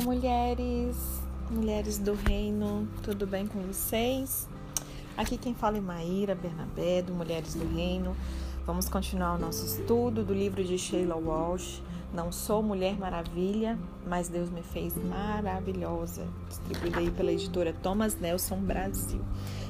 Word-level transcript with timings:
Olá, 0.00 0.14
mulheres, 0.14 1.20
mulheres 1.50 1.98
do 1.98 2.14
reino, 2.14 2.88
tudo 3.02 3.26
bem 3.26 3.46
com 3.46 3.60
vocês? 3.60 4.48
Aqui 5.14 5.36
quem 5.36 5.54
fala 5.54 5.76
é 5.76 5.80
Maíra 5.80 6.34
Bernabé, 6.34 7.02
do 7.02 7.12
Mulheres 7.12 7.54
do 7.54 7.66
Reino. 7.74 8.16
Vamos 8.64 8.88
continuar 8.88 9.34
o 9.34 9.38
nosso 9.38 9.66
estudo 9.66 10.24
do 10.24 10.32
livro 10.32 10.64
de 10.64 10.78
Sheila 10.78 11.16
Walsh. 11.16 11.82
Não 12.14 12.32
sou 12.32 12.62
Mulher 12.62 12.98
Maravilha, 12.98 13.78
mas 14.06 14.28
Deus 14.28 14.48
me 14.48 14.62
fez 14.62 14.94
maravilhosa. 14.96 16.26
Distribuída 16.48 16.98
aí 16.98 17.10
pela 17.10 17.32
editora 17.32 17.74
Thomas 17.82 18.18
Nelson 18.18 18.56
Brasil. 18.56 19.20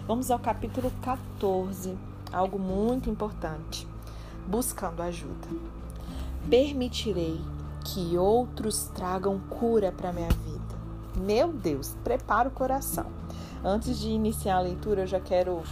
Vamos 0.06 0.30
ao 0.30 0.38
capítulo 0.38 0.92
14, 1.02 1.98
algo 2.32 2.56
muito 2.56 3.10
importante. 3.10 3.84
Buscando 4.46 5.02
ajuda. 5.02 5.48
Permitirei 6.48 7.40
que 7.92 8.16
outros 8.16 8.90
tragam 8.94 9.38
cura 9.38 9.90
para 9.90 10.12
minha 10.12 10.28
vida. 10.28 10.60
Meu 11.16 11.52
Deus, 11.52 11.96
prepara 12.04 12.48
o 12.48 12.52
coração. 12.52 13.06
Antes 13.64 13.98
de 13.98 14.08
iniciar 14.08 14.56
a 14.56 14.60
leitura, 14.60 15.02
eu 15.02 15.06
já 15.06 15.20
quero 15.20 15.62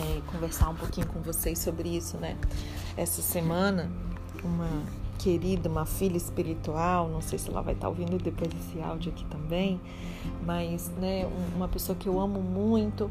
é, 0.00 0.20
conversar 0.30 0.68
um 0.68 0.74
pouquinho 0.74 1.06
com 1.06 1.20
vocês 1.20 1.58
sobre 1.58 1.88
isso, 1.96 2.16
né? 2.18 2.36
Essa 2.96 3.22
semana, 3.22 3.90
uma 4.44 4.68
querida, 5.18 5.68
uma 5.68 5.86
filha 5.86 6.16
espiritual, 6.16 7.08
não 7.08 7.22
sei 7.22 7.38
se 7.38 7.48
ela 7.48 7.62
vai 7.62 7.74
estar 7.74 7.88
ouvindo 7.88 8.18
depois 8.18 8.52
desse 8.52 8.80
áudio 8.80 9.12
aqui 9.12 9.24
também, 9.26 9.80
mas, 10.44 10.90
né, 10.98 11.28
uma 11.54 11.68
pessoa 11.68 11.96
que 11.96 12.08
eu 12.08 12.20
amo 12.20 12.40
muito 12.40 13.10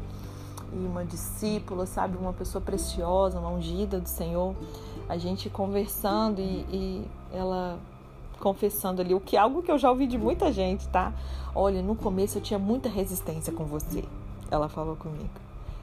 e 0.72 0.76
uma 0.76 1.04
discípula, 1.04 1.86
sabe, 1.86 2.16
uma 2.16 2.32
pessoa 2.32 2.62
preciosa, 2.62 3.38
uma 3.38 3.48
ungida 3.48 3.98
do 3.98 4.08
Senhor, 4.08 4.54
a 5.08 5.16
gente 5.16 5.50
conversando 5.50 6.40
e, 6.40 6.66
e 6.70 7.08
ela 7.32 7.78
confessando 8.42 9.00
ali 9.00 9.14
o 9.14 9.20
que 9.20 9.36
algo 9.36 9.62
que 9.62 9.70
eu 9.70 9.78
já 9.78 9.88
ouvi 9.88 10.04
de 10.08 10.18
muita 10.18 10.52
gente, 10.52 10.88
tá? 10.88 11.12
Olha, 11.54 11.80
no 11.80 11.94
começo 11.94 12.38
eu 12.38 12.42
tinha 12.42 12.58
muita 12.58 12.88
resistência 12.88 13.52
com 13.52 13.64
você. 13.64 14.02
Ela 14.50 14.68
falou 14.68 14.96
comigo. 14.96 15.30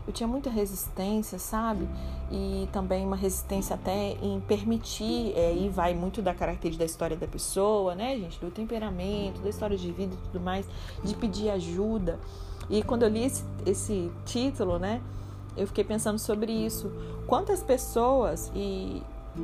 Eu 0.06 0.12
tinha 0.12 0.28
muita 0.28 0.50
resistência, 0.50 1.40
sabe? 1.40 1.88
E 2.30 2.68
também 2.74 3.06
uma 3.06 3.16
resistência 3.16 3.76
até 3.76 4.18
em 4.22 4.42
permitir, 4.42 5.32
é, 5.38 5.56
e 5.56 5.70
vai 5.70 5.94
muito 5.94 6.22
da 6.22 6.34
característica 6.34 6.84
da 6.84 6.86
história 6.86 7.16
da 7.16 7.28
pessoa, 7.28 7.96
né, 7.96 8.18
gente? 8.18 8.38
Do 8.42 8.52
temperamento, 8.52 9.40
da 9.40 9.50
história 9.50 9.78
de 9.78 9.90
vida 9.94 10.14
e 10.14 10.18
tudo 10.28 10.44
mais, 10.44 10.66
de 11.02 11.16
pedir 11.16 11.50
ajuda. 11.52 12.20
E 12.70 12.84
quando 12.84 13.04
eu 13.04 13.10
li 13.10 13.24
esse, 13.24 13.46
esse 13.66 14.12
título, 14.26 14.78
né, 14.78 15.02
eu 15.56 15.66
fiquei 15.66 15.86
pensando 15.86 16.20
sobre 16.20 16.52
isso. 16.52 16.92
Quantas 17.26 17.64
pessoas, 17.64 18.52
e 18.54 19.02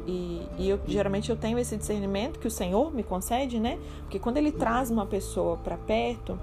e, 0.08 0.48
e 0.58 0.70
eu, 0.70 0.80
geralmente 0.88 1.30
eu 1.30 1.36
tenho 1.36 1.58
esse 1.58 1.78
discernimento 1.78 2.40
que 2.40 2.48
o 2.48 2.52
Senhor 2.52 2.94
me 2.94 3.04
concede, 3.04 3.60
né? 3.60 3.80
Porque 4.02 4.20
quando 4.20 4.38
Ele 4.38 4.52
traz 4.52 4.90
uma 4.90 5.06
pessoa 5.06 5.58
para 5.58 5.78
perto, 5.78 6.40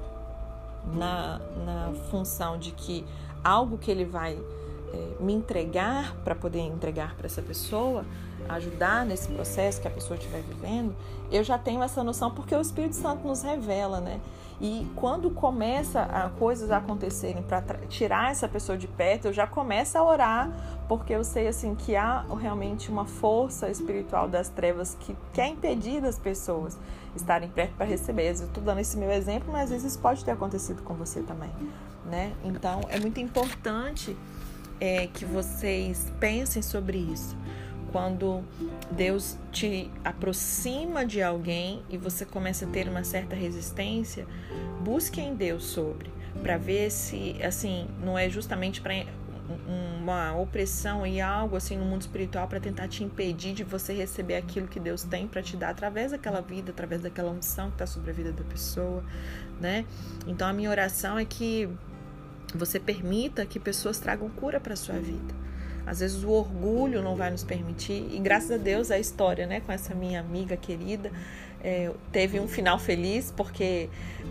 na, 0.94 1.40
na 1.64 1.92
função 2.10 2.58
de 2.58 2.72
que 2.72 3.04
algo 3.42 3.78
que 3.78 3.90
Ele 3.90 4.04
vai 4.04 4.38
é, 4.92 5.22
me 5.22 5.32
entregar 5.32 6.14
para 6.24 6.34
poder 6.34 6.60
entregar 6.60 7.14
para 7.16 7.26
essa 7.26 7.42
pessoa, 7.42 8.04
ajudar 8.48 9.06
nesse 9.06 9.28
processo 9.28 9.80
que 9.80 9.88
a 9.88 9.90
pessoa 9.90 10.16
estiver 10.16 10.42
vivendo, 10.42 10.94
eu 11.30 11.42
já 11.44 11.56
tenho 11.56 11.82
essa 11.82 12.02
noção 12.02 12.30
porque 12.30 12.54
o 12.54 12.60
Espírito 12.60 12.96
Santo 12.96 13.26
nos 13.26 13.42
revela, 13.42 14.00
né? 14.00 14.20
E 14.60 14.86
quando 14.94 15.30
começa 15.30 16.02
a 16.02 16.28
coisas 16.28 16.70
a 16.70 16.76
acontecerem 16.76 17.42
para 17.42 17.62
tirar 17.88 18.30
essa 18.30 18.46
pessoa 18.46 18.78
de 18.78 18.86
perto, 18.86 19.26
eu 19.26 19.32
já 19.32 19.46
começo 19.46 19.98
a 19.98 20.04
orar, 20.04 20.50
porque 20.98 21.14
eu 21.14 21.24
sei 21.24 21.48
assim 21.48 21.74
que 21.74 21.96
há 21.96 22.22
realmente 22.38 22.90
uma 22.90 23.06
força 23.06 23.70
espiritual 23.70 24.28
das 24.28 24.50
trevas 24.50 24.94
que 25.00 25.16
quer 25.32 25.48
impedir 25.48 26.02
das 26.02 26.18
pessoas 26.18 26.78
estarem 27.16 27.48
perto 27.48 27.72
para 27.76 27.86
receber. 27.86 28.28
Eu 28.28 28.32
estou 28.32 28.62
dando 28.62 28.78
esse 28.78 28.98
meu 28.98 29.10
exemplo, 29.10 29.50
mas 29.50 29.72
às 29.72 29.82
vezes 29.82 29.96
pode 29.96 30.22
ter 30.22 30.32
acontecido 30.32 30.82
com 30.82 30.92
você 30.92 31.22
também, 31.22 31.50
né? 32.04 32.34
Então 32.44 32.82
é 32.90 33.00
muito 33.00 33.18
importante 33.18 34.14
é, 34.78 35.06
que 35.06 35.24
vocês 35.24 36.12
pensem 36.20 36.60
sobre 36.60 36.98
isso 36.98 37.34
quando 37.90 38.42
Deus 38.90 39.38
te 39.50 39.90
aproxima 40.04 41.06
de 41.06 41.22
alguém 41.22 41.82
e 41.88 41.96
você 41.96 42.26
começa 42.26 42.66
a 42.66 42.68
ter 42.68 42.86
uma 42.86 43.02
certa 43.02 43.34
resistência, 43.34 44.26
busque 44.84 45.22
em 45.22 45.34
Deus 45.34 45.64
sobre, 45.64 46.10
para 46.42 46.58
ver 46.58 46.90
se, 46.90 47.36
assim, 47.42 47.86
não 48.02 48.18
é 48.18 48.28
justamente 48.28 48.82
para 48.82 48.94
uma 49.98 50.36
opressão 50.36 51.06
e 51.06 51.20
algo 51.20 51.56
assim 51.56 51.76
no 51.76 51.84
mundo 51.84 52.02
espiritual 52.02 52.48
para 52.48 52.60
tentar 52.60 52.88
te 52.88 53.04
impedir 53.04 53.52
de 53.52 53.64
você 53.64 53.92
receber 53.92 54.36
aquilo 54.36 54.66
que 54.66 54.80
Deus 54.80 55.02
tem 55.02 55.26
para 55.26 55.42
te 55.42 55.56
dar 55.56 55.70
através 55.70 56.12
daquela 56.12 56.40
vida, 56.40 56.70
através 56.70 57.02
daquela 57.02 57.30
unção 57.30 57.68
que 57.68 57.74
está 57.74 57.86
sobre 57.86 58.10
a 58.10 58.14
vida 58.14 58.32
da 58.32 58.44
pessoa, 58.44 59.02
né? 59.60 59.84
Então 60.26 60.48
a 60.48 60.52
minha 60.52 60.70
oração 60.70 61.18
é 61.18 61.24
que 61.24 61.68
você 62.54 62.78
permita 62.78 63.44
que 63.46 63.58
pessoas 63.58 63.98
tragam 63.98 64.28
cura 64.30 64.60
para 64.60 64.76
sua 64.76 64.98
vida 64.98 65.42
às 65.86 66.00
vezes 66.00 66.22
o 66.22 66.30
orgulho 66.30 67.02
não 67.02 67.16
vai 67.16 67.30
nos 67.30 67.42
permitir. 67.42 68.08
E 68.12 68.18
graças 68.18 68.52
a 68.52 68.56
Deus 68.56 68.90
a 68.90 68.98
história, 68.98 69.46
né, 69.46 69.60
com 69.60 69.72
essa 69.72 69.94
minha 69.94 70.20
amiga 70.20 70.56
querida, 70.56 71.10
é, 71.62 71.90
teve 72.10 72.38
um 72.40 72.48
final 72.48 72.78
feliz, 72.78 73.32
porque 73.36 73.88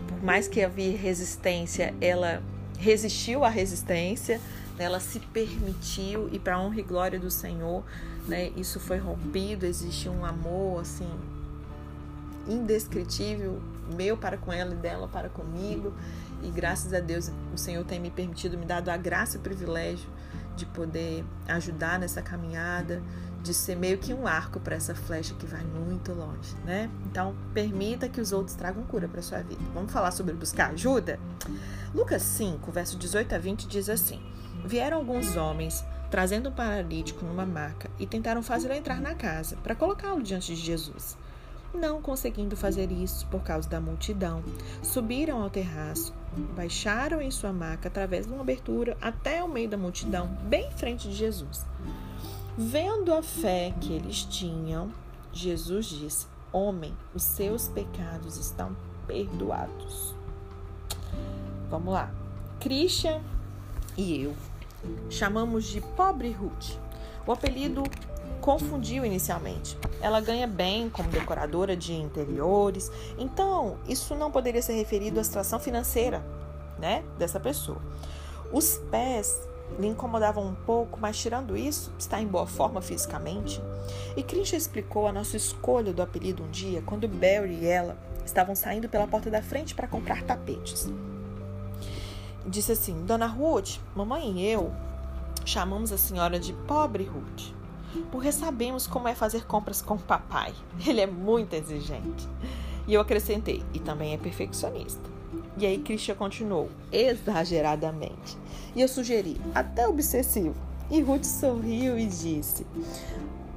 por 0.08 0.22
mais 0.22 0.48
que 0.48 0.62
havia 0.62 0.96
resistência, 0.96 1.94
ela 2.00 2.42
resistiu 2.78 3.44
à 3.44 3.48
resistência, 3.48 4.40
né, 4.78 4.84
ela 4.84 5.00
se 5.00 5.20
permitiu 5.20 6.28
e 6.32 6.38
para 6.38 6.58
honra 6.58 6.80
e 6.80 6.82
glória 6.82 7.18
do 7.18 7.30
Senhor, 7.30 7.82
né, 8.26 8.50
isso 8.56 8.78
foi 8.80 8.98
rompido, 8.98 9.66
existe 9.66 10.08
um 10.08 10.24
amor 10.24 10.80
assim 10.80 11.08
indescritível 12.48 13.60
meu 13.94 14.16
para 14.16 14.36
com 14.36 14.52
ela 14.52 14.72
e 14.74 14.76
dela 14.76 15.08
para 15.08 15.28
comigo. 15.28 15.92
E 16.42 16.50
graças 16.50 16.92
a 16.92 17.00
Deus 17.00 17.30
o 17.54 17.58
Senhor 17.58 17.84
tem 17.84 18.00
me 18.00 18.10
permitido, 18.10 18.58
me 18.58 18.66
dado 18.66 18.88
a 18.88 18.96
graça 18.96 19.36
e 19.36 19.40
o 19.40 19.42
privilégio 19.42 20.08
de 20.56 20.66
poder 20.66 21.24
ajudar 21.48 21.98
nessa 21.98 22.20
caminhada, 22.20 23.02
de 23.42 23.54
ser 23.54 23.76
meio 23.76 23.98
que 23.98 24.12
um 24.12 24.26
arco 24.26 24.60
para 24.60 24.76
essa 24.76 24.94
flecha 24.94 25.34
que 25.34 25.46
vai 25.46 25.62
muito 25.64 26.12
longe, 26.12 26.54
né? 26.64 26.90
Então, 27.06 27.34
permita 27.54 28.08
que 28.08 28.20
os 28.20 28.32
outros 28.32 28.54
tragam 28.54 28.84
cura 28.84 29.08
para 29.08 29.22
sua 29.22 29.38
vida. 29.38 29.60
Vamos 29.72 29.92
falar 29.92 30.10
sobre 30.10 30.34
buscar 30.34 30.70
ajuda? 30.70 31.18
Lucas 31.94 32.22
5, 32.22 32.70
verso 32.70 32.96
18 32.96 33.34
a 33.34 33.38
20 33.38 33.66
diz 33.66 33.88
assim: 33.88 34.20
Vieram 34.64 34.98
alguns 34.98 35.36
homens 35.36 35.84
trazendo 36.10 36.50
um 36.50 36.52
paralítico 36.52 37.24
numa 37.24 37.46
maca 37.46 37.90
e 37.98 38.06
tentaram 38.06 38.42
fazê-lo 38.42 38.74
entrar 38.74 39.00
na 39.00 39.14
casa 39.14 39.56
para 39.62 39.74
colocá-lo 39.74 40.22
diante 40.22 40.54
de 40.54 40.60
Jesus. 40.60 41.16
Não 41.74 42.02
conseguindo 42.02 42.54
fazer 42.54 42.92
isso 42.92 43.26
por 43.28 43.42
causa 43.42 43.66
da 43.66 43.80
multidão, 43.80 44.42
subiram 44.82 45.42
ao 45.42 45.48
terraço, 45.48 46.12
baixaram 46.54 47.22
em 47.22 47.30
sua 47.30 47.50
maca 47.50 47.88
através 47.88 48.26
de 48.26 48.32
uma 48.32 48.42
abertura 48.42 48.94
até 49.00 49.42
o 49.42 49.48
meio 49.48 49.70
da 49.70 49.78
multidão, 49.78 50.28
bem 50.42 50.68
em 50.68 50.72
frente 50.72 51.08
de 51.08 51.14
Jesus. 51.14 51.64
Vendo 52.58 53.14
a 53.14 53.22
fé 53.22 53.72
que 53.80 53.94
eles 53.94 54.22
tinham, 54.24 54.92
Jesus 55.32 55.86
disse: 55.86 56.26
Homem, 56.52 56.94
os 57.14 57.22
seus 57.22 57.68
pecados 57.68 58.36
estão 58.36 58.76
perdoados. 59.06 60.14
Vamos 61.70 61.94
lá. 61.94 62.12
Christian 62.60 63.22
e 63.96 64.20
eu 64.20 64.36
chamamos 65.08 65.64
de 65.64 65.80
Pobre 65.80 66.30
Ruth. 66.32 66.78
O 67.26 67.32
apelido 67.32 67.82
confundiu 68.40 69.04
inicialmente. 69.04 69.78
Ela 70.00 70.20
ganha 70.20 70.46
bem 70.46 70.90
como 70.90 71.08
decoradora 71.08 71.76
de 71.76 71.92
interiores, 71.92 72.90
então 73.16 73.78
isso 73.88 74.14
não 74.14 74.30
poderia 74.30 74.60
ser 74.60 74.74
referido 74.74 75.20
à 75.20 75.24
situação 75.24 75.60
financeira, 75.60 76.22
né, 76.78 77.04
dessa 77.16 77.38
pessoa. 77.38 77.80
Os 78.52 78.78
pés 78.90 79.48
lhe 79.78 79.86
incomodavam 79.86 80.44
um 80.44 80.54
pouco, 80.54 80.98
mas 81.00 81.16
tirando 81.16 81.56
isso, 81.56 81.92
está 81.98 82.20
em 82.20 82.26
boa 82.26 82.46
forma 82.46 82.82
fisicamente. 82.82 83.62
E 84.16 84.22
Christian 84.22 84.58
explicou 84.58 85.06
a 85.06 85.12
nossa 85.12 85.36
escolha 85.36 85.92
do 85.92 86.02
apelido 86.02 86.42
um 86.42 86.50
dia, 86.50 86.82
quando 86.84 87.08
Barry 87.08 87.60
e 87.62 87.66
ela 87.66 87.96
estavam 88.26 88.54
saindo 88.54 88.88
pela 88.88 89.06
porta 89.06 89.30
da 89.30 89.40
frente 89.40 89.74
para 89.74 89.88
comprar 89.88 90.22
tapetes. 90.22 90.90
Disse 92.46 92.72
assim: 92.72 93.04
Dona 93.04 93.26
Ruth, 93.26 93.78
mamãe 93.94 94.40
e 94.40 94.46
eu 94.46 94.72
chamamos 95.44 95.92
a 95.92 95.98
senhora 95.98 96.38
de 96.38 96.52
Pobre 96.52 97.04
Ruth 97.04 97.52
porque 98.10 98.32
sabemos 98.32 98.86
como 98.86 99.08
é 99.08 99.14
fazer 99.14 99.44
compras 99.46 99.82
com 99.82 99.98
papai. 99.98 100.54
Ele 100.86 101.00
é 101.00 101.06
muito 101.06 101.54
exigente. 101.54 102.28
E 102.86 102.94
eu 102.94 103.00
acrescentei, 103.00 103.62
e 103.72 103.78
também 103.78 104.14
é 104.14 104.18
perfeccionista. 104.18 105.10
E 105.56 105.66
aí 105.66 105.78
Christian 105.78 106.14
continuou, 106.14 106.68
exageradamente. 106.90 108.36
E 108.74 108.80
eu 108.80 108.88
sugeri, 108.88 109.40
até 109.54 109.86
obsessivo. 109.86 110.54
E 110.90 111.00
Ruth 111.00 111.24
sorriu 111.24 111.98
e 111.98 112.06
disse: 112.06 112.66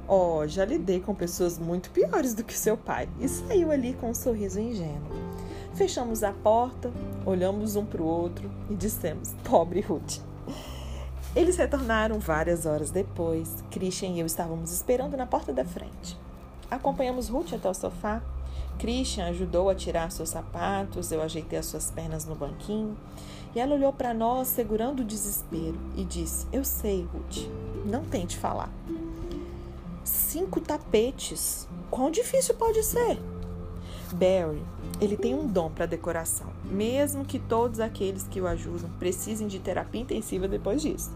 oh, 0.06 0.46
já 0.46 0.64
lidei 0.64 1.00
com 1.00 1.14
pessoas 1.14 1.58
muito 1.58 1.90
piores 1.90 2.34
do 2.34 2.44
que 2.44 2.54
seu 2.54 2.76
pai. 2.76 3.08
E 3.20 3.28
saiu 3.28 3.70
ali 3.70 3.94
com 3.94 4.10
um 4.10 4.14
sorriso 4.14 4.60
ingênuo. 4.60 5.35
Fechamos 5.76 6.22
a 6.22 6.32
porta, 6.32 6.90
olhamos 7.24 7.76
um 7.76 7.84
para 7.84 8.02
o 8.02 8.06
outro 8.06 8.50
e 8.70 8.74
dissemos: 8.74 9.34
Pobre 9.44 9.80
Ruth. 9.80 10.20
Eles 11.34 11.56
retornaram 11.56 12.18
várias 12.18 12.64
horas 12.66 12.90
depois. 12.90 13.62
Christian 13.70 14.08
e 14.08 14.20
eu 14.20 14.26
estávamos 14.26 14.72
esperando 14.72 15.16
na 15.16 15.26
porta 15.26 15.52
da 15.52 15.64
frente. 15.64 16.18
Acompanhamos 16.70 17.28
Ruth 17.28 17.52
até 17.52 17.68
o 17.68 17.74
sofá 17.74 18.22
Christian 18.78 19.28
ajudou 19.28 19.70
a 19.70 19.74
tirar 19.74 20.10
seus 20.10 20.30
sapatos, 20.30 21.10
eu 21.10 21.22
ajeitei 21.22 21.58
as 21.58 21.66
suas 21.66 21.90
pernas 21.90 22.24
no 22.24 22.34
banquinho. 22.34 22.96
E 23.54 23.60
ela 23.60 23.74
olhou 23.74 23.92
para 23.92 24.12
nós, 24.12 24.48
segurando 24.48 25.00
o 25.00 25.04
desespero, 25.04 25.78
e 25.96 26.04
disse: 26.04 26.46
Eu 26.52 26.64
sei, 26.64 27.08
Ruth, 27.12 27.48
não 27.84 28.04
tente 28.04 28.36
falar. 28.36 28.70
Cinco 30.04 30.60
tapetes. 30.60 31.66
Quão 31.90 32.10
difícil 32.10 32.54
pode 32.54 32.82
ser? 32.82 33.18
Barry, 34.16 34.62
ele 34.98 35.14
tem 35.14 35.34
um 35.34 35.46
dom 35.46 35.70
para 35.70 35.84
decoração, 35.84 36.46
mesmo 36.64 37.24
que 37.24 37.38
todos 37.38 37.80
aqueles 37.80 38.26
que 38.26 38.40
o 38.40 38.46
ajudam 38.46 38.88
precisem 38.98 39.46
de 39.46 39.58
terapia 39.58 40.00
intensiva 40.00 40.48
depois 40.48 40.80
disso. 40.80 41.12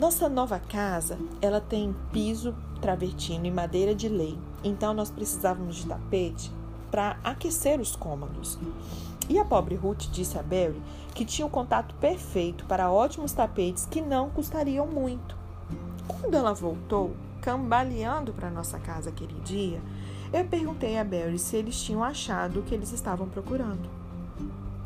Nossa 0.00 0.28
nova 0.28 0.58
casa, 0.58 1.16
ela 1.40 1.60
tem 1.60 1.94
piso 2.12 2.54
travertino 2.80 3.46
e 3.46 3.50
madeira 3.52 3.94
de 3.94 4.08
lei, 4.08 4.36
então 4.64 4.92
nós 4.92 5.10
precisávamos 5.10 5.76
de 5.76 5.86
tapete 5.86 6.50
para 6.90 7.18
aquecer 7.22 7.80
os 7.80 7.94
cômodos. 7.94 8.58
E 9.28 9.38
a 9.38 9.44
pobre 9.44 9.76
Ruth 9.76 10.08
disse 10.10 10.38
a 10.38 10.42
Barry 10.42 10.80
que 11.14 11.24
tinha 11.24 11.46
o 11.46 11.50
contato 11.50 11.94
perfeito 11.96 12.64
para 12.64 12.90
ótimos 12.90 13.32
tapetes 13.32 13.86
que 13.86 14.00
não 14.00 14.30
custariam 14.30 14.86
muito. 14.86 15.36
Quando 16.06 16.34
ela 16.34 16.52
voltou, 16.52 17.14
cambaleando 17.40 18.32
para 18.32 18.50
nossa 18.50 18.78
casa 18.78 19.10
aquele 19.10 19.38
dia, 19.40 19.80
eu 20.32 20.44
perguntei 20.44 20.98
a 20.98 21.04
Barry 21.04 21.38
se 21.38 21.56
eles 21.56 21.80
tinham 21.80 22.04
achado 22.04 22.60
o 22.60 22.62
que 22.62 22.74
eles 22.74 22.92
estavam 22.92 23.28
procurando. 23.28 23.88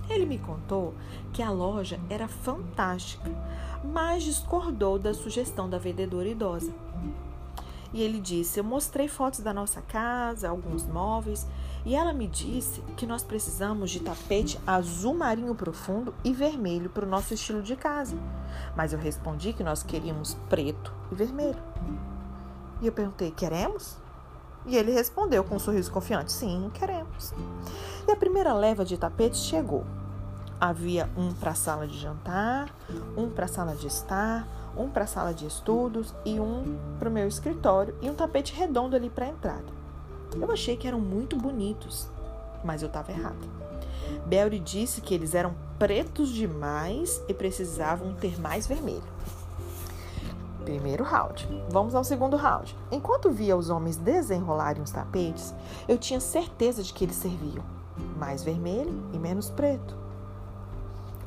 Ele 0.08 0.26
me 0.26 0.38
contou 0.38 0.94
que 1.32 1.42
a 1.42 1.50
loja 1.50 1.98
era 2.10 2.28
fantástica, 2.28 3.30
mas 3.84 4.22
discordou 4.22 4.98
da 4.98 5.14
sugestão 5.14 5.68
da 5.68 5.78
vendedora 5.78 6.28
idosa. 6.28 6.72
E 7.92 8.02
ele 8.02 8.20
disse: 8.20 8.58
Eu 8.58 8.64
mostrei 8.64 9.08
fotos 9.08 9.40
da 9.40 9.52
nossa 9.52 9.82
casa, 9.82 10.48
alguns 10.48 10.86
móveis, 10.86 11.46
e 11.84 11.94
ela 11.94 12.12
me 12.12 12.26
disse 12.26 12.80
que 12.96 13.06
nós 13.06 13.22
precisamos 13.22 13.90
de 13.90 14.00
tapete 14.00 14.58
azul 14.66 15.14
marinho 15.14 15.54
profundo 15.54 16.14
e 16.24 16.32
vermelho 16.32 16.88
para 16.88 17.04
o 17.04 17.08
nosso 17.08 17.34
estilo 17.34 17.62
de 17.62 17.76
casa. 17.76 18.16
Mas 18.76 18.92
eu 18.92 18.98
respondi 18.98 19.52
que 19.52 19.64
nós 19.64 19.82
queríamos 19.82 20.34
preto 20.48 20.92
e 21.10 21.14
vermelho. 21.14 21.62
E 22.80 22.86
eu 22.86 22.92
perguntei: 22.92 23.30
Queremos? 23.30 24.01
E 24.66 24.76
ele 24.76 24.92
respondeu 24.92 25.42
com 25.42 25.56
um 25.56 25.58
sorriso 25.58 25.90
confiante: 25.90 26.32
Sim, 26.32 26.70
queremos. 26.74 27.32
E 28.06 28.10
a 28.10 28.16
primeira 28.16 28.52
leva 28.52 28.84
de 28.84 28.96
tapetes 28.96 29.40
chegou. 29.40 29.84
Havia 30.60 31.10
um 31.16 31.32
para 31.32 31.50
a 31.50 31.54
sala 31.54 31.86
de 31.86 31.98
jantar, 31.98 32.72
um 33.16 33.28
para 33.28 33.46
a 33.46 33.48
sala 33.48 33.74
de 33.74 33.86
estar, 33.88 34.46
um 34.76 34.88
para 34.88 35.04
a 35.04 35.06
sala 35.08 35.34
de 35.34 35.46
estudos 35.46 36.14
e 36.24 36.38
um 36.38 36.78
para 36.98 37.08
o 37.08 37.12
meu 37.12 37.26
escritório 37.26 37.94
e 38.00 38.08
um 38.08 38.14
tapete 38.14 38.54
redondo 38.54 38.94
ali 38.94 39.10
para 39.10 39.26
a 39.26 39.28
entrada. 39.28 39.82
Eu 40.40 40.50
achei 40.50 40.76
que 40.76 40.86
eram 40.86 41.00
muito 41.00 41.36
bonitos, 41.36 42.08
mas 42.64 42.80
eu 42.80 42.86
estava 42.86 43.10
errada. 43.10 43.62
Belry 44.26 44.58
disse 44.58 45.00
que 45.00 45.14
eles 45.14 45.34
eram 45.34 45.54
pretos 45.78 46.30
demais 46.30 47.20
e 47.28 47.34
precisavam 47.34 48.14
ter 48.14 48.40
mais 48.40 48.66
vermelho. 48.66 49.02
Primeiro 50.64 51.04
round. 51.04 51.48
Vamos 51.70 51.94
ao 51.94 52.04
segundo 52.04 52.36
round. 52.36 52.76
Enquanto 52.90 53.30
via 53.30 53.56
os 53.56 53.70
homens 53.70 53.96
desenrolarem 53.96 54.82
os 54.82 54.90
tapetes, 54.90 55.54
eu 55.88 55.98
tinha 55.98 56.20
certeza 56.20 56.82
de 56.82 56.92
que 56.92 57.04
eles 57.04 57.16
serviam 57.16 57.64
mais 58.16 58.42
vermelho 58.42 59.02
e 59.12 59.18
menos 59.18 59.50
preto. 59.50 59.96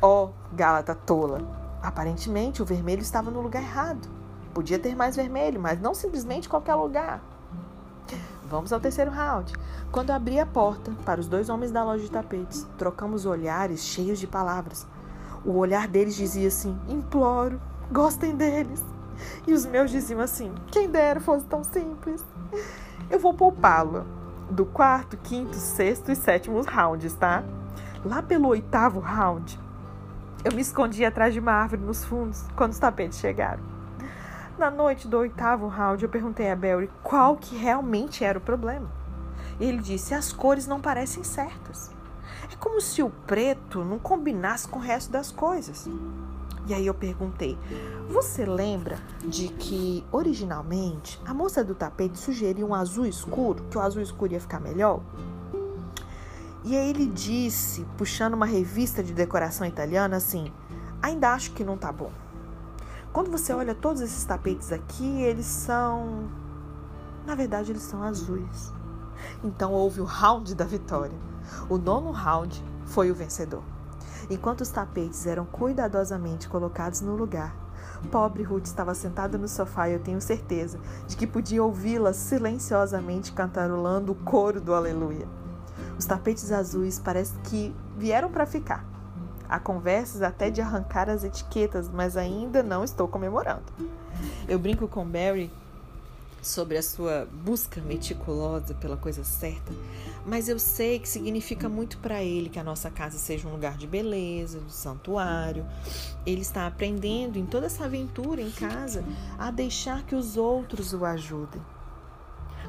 Oh, 0.01 0.29
Gálata 0.53 0.95
tola! 0.95 1.41
Aparentemente 1.81 2.61
o 2.61 2.65
vermelho 2.65 3.01
estava 3.01 3.29
no 3.29 3.41
lugar 3.41 3.61
errado. 3.61 4.07
Podia 4.53 4.79
ter 4.79 4.95
mais 4.95 5.15
vermelho, 5.15 5.59
mas 5.59 5.79
não 5.79 5.93
simplesmente 5.93 6.49
qualquer 6.49 6.75
lugar. 6.75 7.21
Vamos 8.49 8.71
ao 8.71 8.79
terceiro 8.79 9.11
round. 9.11 9.53
Quando 9.91 10.11
abri 10.11 10.39
a 10.39 10.45
porta 10.45 10.91
para 11.03 11.19
os 11.19 11.27
dois 11.27 11.49
homens 11.49 11.71
da 11.71 11.83
loja 11.83 12.03
de 12.03 12.11
tapetes, 12.11 12.65
trocamos 12.77 13.25
olhares 13.25 13.81
cheios 13.81 14.19
de 14.19 14.27
palavras. 14.27 14.88
O 15.43 15.57
olhar 15.57 15.88
deles 15.88 16.15
dizia 16.15 16.47
assim: 16.47 16.77
imploro, 16.88 17.59
gostem 17.91 18.35
deles. 18.35 18.83
E 19.47 19.53
os 19.53 19.65
meus 19.65 19.91
diziam 19.91 20.19
assim: 20.19 20.53
quem 20.67 20.89
dera 20.89 21.19
fosse 21.19 21.45
tão 21.45 21.63
simples. 21.63 22.23
Eu 23.09 23.19
vou 23.19 23.33
poupá-lo 23.33 24.06
do 24.50 24.65
quarto, 24.65 25.17
quinto, 25.17 25.56
sexto 25.56 26.12
e 26.12 26.15
sétimo 26.15 26.62
rounds, 26.62 27.13
tá? 27.15 27.44
Lá 28.03 28.21
pelo 28.21 28.50
oitavo 28.50 29.00
round, 29.00 29.59
eu 30.44 30.53
me 30.53 30.62
escondi 30.62 31.03
atrás 31.03 31.33
de 31.33 31.39
uma 31.39 31.51
árvore 31.51 31.81
nos 31.81 32.06
fundos 32.06 32.45
quando 32.56 32.71
os 32.71 32.79
tapetes 32.79 33.19
chegaram. 33.19 33.63
Na 34.57 34.69
noite 34.69 35.07
do 35.07 35.17
oitavo 35.17 35.67
round, 35.67 36.03
eu 36.03 36.09
perguntei 36.09 36.50
a 36.50 36.56
Barry 36.56 36.89
qual 37.03 37.35
que 37.35 37.56
realmente 37.56 38.23
era 38.23 38.38
o 38.38 38.41
problema. 38.41 38.89
E 39.59 39.65
ele 39.65 39.79
disse: 39.79 40.13
as 40.13 40.31
cores 40.31 40.67
não 40.67 40.79
parecem 40.79 41.23
certas. 41.23 41.91
É 42.51 42.56
como 42.56 42.79
se 42.79 43.01
o 43.01 43.09
preto 43.09 43.83
não 43.83 44.00
combinasse 44.00 44.67
com 44.67 44.79
o 44.79 44.81
resto 44.81 45.12
das 45.12 45.31
coisas. 45.31 45.89
E 46.67 46.73
aí 46.73 46.88
eu 46.88 46.94
perguntei: 46.94 47.57
Você 48.09 48.45
lembra 48.45 48.97
de 49.27 49.50
que 49.50 50.03
originalmente 50.12 51.19
a 51.25 51.33
moça 51.33 51.63
do 51.63 51.75
tapete 51.75 52.17
sugeriu 52.17 52.67
um 52.67 52.75
azul 52.75 53.06
escuro, 53.06 53.63
que 53.69 53.77
o 53.77 53.81
azul 53.81 54.01
escuro 54.01 54.33
ia 54.33 54.39
ficar 54.39 54.59
melhor? 54.59 55.01
E 56.63 56.75
aí 56.75 56.89
ele 56.89 57.06
disse, 57.06 57.85
puxando 57.95 58.33
uma 58.33 58.47
revista 58.47 59.03
de 59.03 59.13
decoração 59.13 59.67
italiana, 59.67 60.17
assim: 60.17 60.51
Ainda 61.01 61.31
acho 61.33 61.51
que 61.51 61.63
não 61.63 61.77
tá 61.77 61.91
bom. 61.91 62.12
Quando 63.13 63.29
você 63.29 63.53
olha 63.53 63.75
todos 63.75 64.01
esses 64.01 64.25
tapetes 64.25 64.71
aqui, 64.71 65.21
eles 65.21 65.45
são. 65.45 66.27
Na 67.25 67.35
verdade, 67.35 67.71
eles 67.71 67.83
são 67.83 68.01
azuis. 68.01 68.73
Então 69.44 69.71
houve 69.71 70.01
o 70.01 70.03
round 70.03 70.56
da 70.56 70.65
vitória. 70.65 71.17
O 71.69 71.77
nono 71.77 72.12
round 72.12 72.63
foi 72.85 73.12
o 73.12 73.15
vencedor. 73.15 73.75
Enquanto 74.30 74.62
os 74.62 74.69
tapetes 74.69 75.27
eram 75.27 75.45
cuidadosamente 75.45 76.50
colocados 76.50 77.01
no 77.01 77.16
lugar, 77.16 77.56
pobre 78.12 78.44
Ruth 78.44 78.66
estava 78.66 78.95
sentada 78.95 79.38
no 79.38 79.48
sofá 79.48 79.89
e 79.89 79.94
eu 79.94 80.00
tenho 80.00 80.19
certeza 80.19 80.80
de 81.07 81.16
que 81.16 81.27
podia 81.27 81.63
ouvi-la 81.63 82.13
silenciosamente 82.13 83.31
cantarolando 83.33 84.12
o 84.12 84.16
coro 84.16 84.60
do 84.60 84.74
Aleluia. 84.74 85.27
Os 85.98 86.06
tapetes 86.06 86.51
azuis 86.51 87.00
parece 87.00 87.33
que 87.44 87.75
vieram 87.98 88.31
para 88.31 88.45
ficar. 88.45 88.86
Há 89.48 89.60
conversas 89.60 90.24
até 90.24 90.50
de 90.50 90.60
arrancar 90.60 91.10
as 91.10 91.24
etiquetas, 91.24 91.88
mas 91.88 92.18
ainda 92.18 92.63
não 92.63 92.83
estou 92.83 93.07
comemorando. 93.07 93.63
Eu 94.48 94.57
brinco 94.57 94.88
com 94.88 95.06
Barry 95.06 95.51
sobre 96.45 96.77
a 96.77 96.83
sua 96.83 97.27
busca 97.44 97.81
meticulosa 97.81 98.74
pela 98.75 98.96
coisa 98.96 99.24
certa, 99.24 99.74
mas 100.25 100.48
eu 100.48 100.60
sei 100.60 101.00
que 101.00 101.10
significa 101.10 101.67
muito 101.67 101.98
para 101.98 102.24
ele 102.24 102.50
que 102.50 102.60
a 102.60 102.63
nossa 102.63 102.89
casa 102.89 103.17
seja 103.17 103.48
um 103.48 103.51
lugar 103.51 103.77
de 103.77 103.88
beleza, 103.88 104.60
de 104.60 104.72
santuário. 104.72 105.65
Ele 106.25 106.41
está 106.41 106.67
aprendendo 106.67 107.38
em 107.38 107.46
toda 107.46 107.65
essa 107.65 107.86
aventura 107.86 108.41
em 108.41 108.51
casa 108.51 109.03
a 109.39 109.50
deixar 109.50 110.03
que 110.03 110.15
os 110.15 110.38
outros 110.38 110.93
o 110.93 111.03
ajudem. 111.03 111.62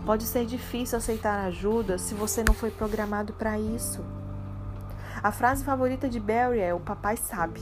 Pode 0.05 0.25
ser 0.25 0.47
difícil 0.47 0.97
aceitar 0.97 1.47
ajuda 1.47 1.99
se 1.99 2.15
você 2.15 2.43
não 2.47 2.55
foi 2.55 2.71
programado 2.71 3.33
para 3.33 3.59
isso. 3.59 4.03
A 5.23 5.33
frase 5.33 5.65
favorita 5.65 6.09
de 6.09 6.21
Barry 6.21 6.61
é: 6.61 6.73
O 6.73 6.81
papai 6.81 7.17
sabe. 7.17 7.61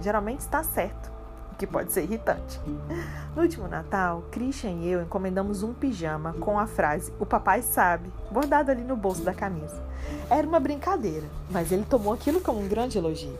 Geralmente 0.00 0.40
está 0.40 0.62
certo 0.62 1.17
que 1.58 1.66
pode 1.66 1.92
ser 1.92 2.04
irritante. 2.04 2.60
No 3.34 3.42
último 3.42 3.66
Natal, 3.66 4.22
Christian 4.30 4.70
e 4.80 4.88
eu 4.88 5.02
encomendamos 5.02 5.64
um 5.64 5.74
pijama 5.74 6.32
com 6.34 6.58
a 6.58 6.66
frase 6.66 7.12
O 7.18 7.26
papai 7.26 7.62
sabe, 7.62 8.10
bordado 8.30 8.70
ali 8.70 8.82
no 8.82 8.96
bolso 8.96 9.22
da 9.22 9.34
camisa. 9.34 9.82
Era 10.30 10.46
uma 10.46 10.60
brincadeira, 10.60 11.26
mas 11.50 11.72
ele 11.72 11.84
tomou 11.84 12.12
aquilo 12.12 12.40
como 12.40 12.60
um 12.60 12.68
grande 12.68 12.96
elogio. 12.96 13.36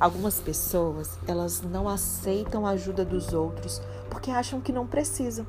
Algumas 0.00 0.40
pessoas, 0.40 1.18
elas 1.28 1.60
não 1.60 1.86
aceitam 1.86 2.66
a 2.66 2.70
ajuda 2.70 3.04
dos 3.04 3.34
outros 3.34 3.82
porque 4.08 4.30
acham 4.30 4.60
que 4.60 4.72
não 4.72 4.86
precisam. 4.86 5.46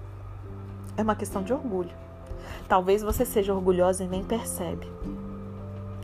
É 0.98 1.01
uma 1.01 1.16
questão 1.16 1.42
de 1.42 1.54
orgulho. 1.54 1.92
Talvez 2.68 3.01
você 3.01 3.25
seja 3.25 3.54
orgulhosa 3.54 4.04
e 4.04 4.08
nem 4.08 4.25
percebe. 4.25 4.92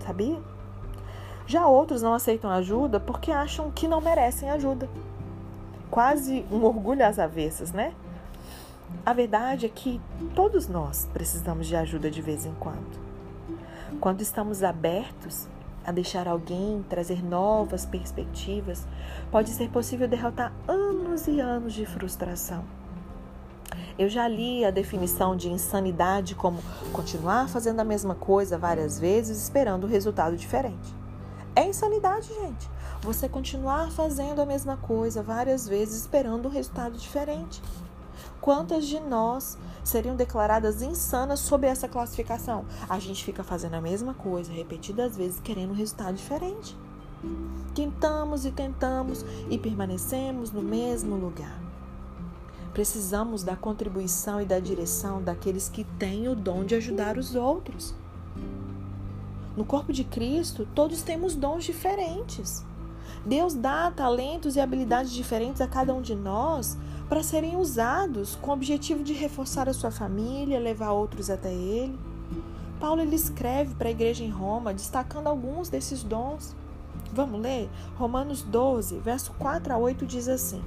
Sabia? 0.05 0.39
Já 1.45 1.67
outros 1.67 2.01
não 2.01 2.13
aceitam 2.13 2.49
ajuda 2.49 2.99
porque 2.99 3.31
acham 3.31 3.69
que 3.69 3.87
não 3.87 3.99
merecem 3.99 4.49
ajuda 4.49 4.89
quase 5.89 6.45
um 6.51 6.63
orgulho 6.63 7.05
às 7.05 7.19
avessas, 7.19 7.71
né? 7.71 7.93
A 9.05 9.13
verdade 9.13 9.65
é 9.65 9.69
que 9.69 10.01
todos 10.35 10.67
nós 10.67 11.07
precisamos 11.13 11.67
de 11.67 11.75
ajuda 11.75 12.09
de 12.09 12.21
vez 12.21 12.45
em 12.45 12.53
quando. 12.59 12.99
Quando 13.99 14.21
estamos 14.21 14.63
abertos 14.63 15.47
a 15.85 15.91
deixar 15.91 16.27
alguém 16.27 16.85
trazer 16.89 17.23
novas 17.23 17.85
perspectivas, 17.85 18.85
pode 19.31 19.49
ser 19.49 19.69
possível 19.69 20.07
derrotar 20.07 20.51
anos 20.67 21.27
e 21.27 21.39
anos 21.39 21.73
de 21.73 21.85
frustração. 21.85 22.63
Eu 23.97 24.09
já 24.09 24.27
li 24.27 24.63
a 24.63 24.71
definição 24.71 25.35
de 25.35 25.49
insanidade 25.49 26.35
como 26.35 26.59
continuar 26.91 27.47
fazendo 27.47 27.79
a 27.79 27.83
mesma 27.83 28.13
coisa 28.13 28.57
várias 28.57 28.99
vezes 28.99 29.41
esperando 29.41 29.85
um 29.85 29.89
resultado 29.89 30.35
diferente. 30.35 30.93
É 31.55 31.65
insanidade, 31.65 32.27
gente 32.27 32.76
você 33.01 33.29
continuar 33.29 33.91
fazendo 33.91 34.41
a 34.41 34.45
mesma 34.45 34.77
coisa 34.77 35.21
várias 35.21 35.67
vezes 35.67 36.01
esperando 36.01 36.47
um 36.47 36.51
resultado 36.51 36.97
diferente. 36.97 37.61
Quantas 38.41 38.85
de 38.85 38.99
nós 38.99 39.57
seriam 39.83 40.15
declaradas 40.15 40.81
insanas 40.81 41.39
sob 41.39 41.65
essa 41.65 41.87
classificação. 41.87 42.65
A 42.89 42.99
gente 42.99 43.23
fica 43.23 43.43
fazendo 43.43 43.75
a 43.75 43.81
mesma 43.81 44.13
coisa 44.13 44.51
repetidas 44.51 45.15
vezes, 45.15 45.39
querendo 45.39 45.71
um 45.71 45.75
resultado 45.75 46.15
diferente. 46.15 46.75
Tentamos 47.73 48.45
e 48.45 48.51
tentamos 48.51 49.25
e 49.49 49.57
permanecemos 49.57 50.51
no 50.51 50.61
mesmo 50.61 51.15
lugar. 51.15 51.59
Precisamos 52.73 53.43
da 53.43 53.55
contribuição 53.55 54.41
e 54.41 54.45
da 54.45 54.59
direção 54.59 55.21
daqueles 55.21 55.67
que 55.67 55.83
têm 55.83 56.27
o 56.27 56.35
dom 56.35 56.63
de 56.63 56.75
ajudar 56.75 57.17
os 57.17 57.33
outros. 57.33 57.95
No 59.55 59.65
corpo 59.65 59.91
de 59.91 60.03
Cristo, 60.03 60.67
todos 60.75 61.01
temos 61.01 61.33
dons 61.33 61.63
diferentes. 61.63 62.63
Deus 63.27 63.53
dá 63.53 63.91
talentos 63.91 64.55
e 64.55 64.61
habilidades 64.61 65.11
diferentes 65.11 65.59
a 65.59 65.67
cada 65.67 65.93
um 65.93 66.01
de 66.01 66.15
nós 66.15 66.77
para 67.09 67.21
serem 67.21 67.57
usados 67.57 68.37
com 68.37 68.51
o 68.51 68.53
objetivo 68.53 69.03
de 69.03 69.11
reforçar 69.11 69.67
a 69.67 69.73
sua 69.73 69.91
família, 69.91 70.57
levar 70.57 70.91
outros 70.91 71.29
até 71.29 71.51
Ele. 71.51 71.99
Paulo 72.79 73.01
ele 73.01 73.17
escreve 73.17 73.75
para 73.75 73.89
a 73.89 73.91
igreja 73.91 74.23
em 74.23 74.29
Roma, 74.29 74.73
destacando 74.73 75.27
alguns 75.27 75.67
desses 75.67 76.03
dons. 76.03 76.55
Vamos 77.11 77.41
ler? 77.41 77.69
Romanos 77.97 78.43
12, 78.43 78.97
verso 78.99 79.33
4 79.37 79.73
a 79.73 79.77
8 79.77 80.05
diz 80.05 80.29
assim: 80.29 80.63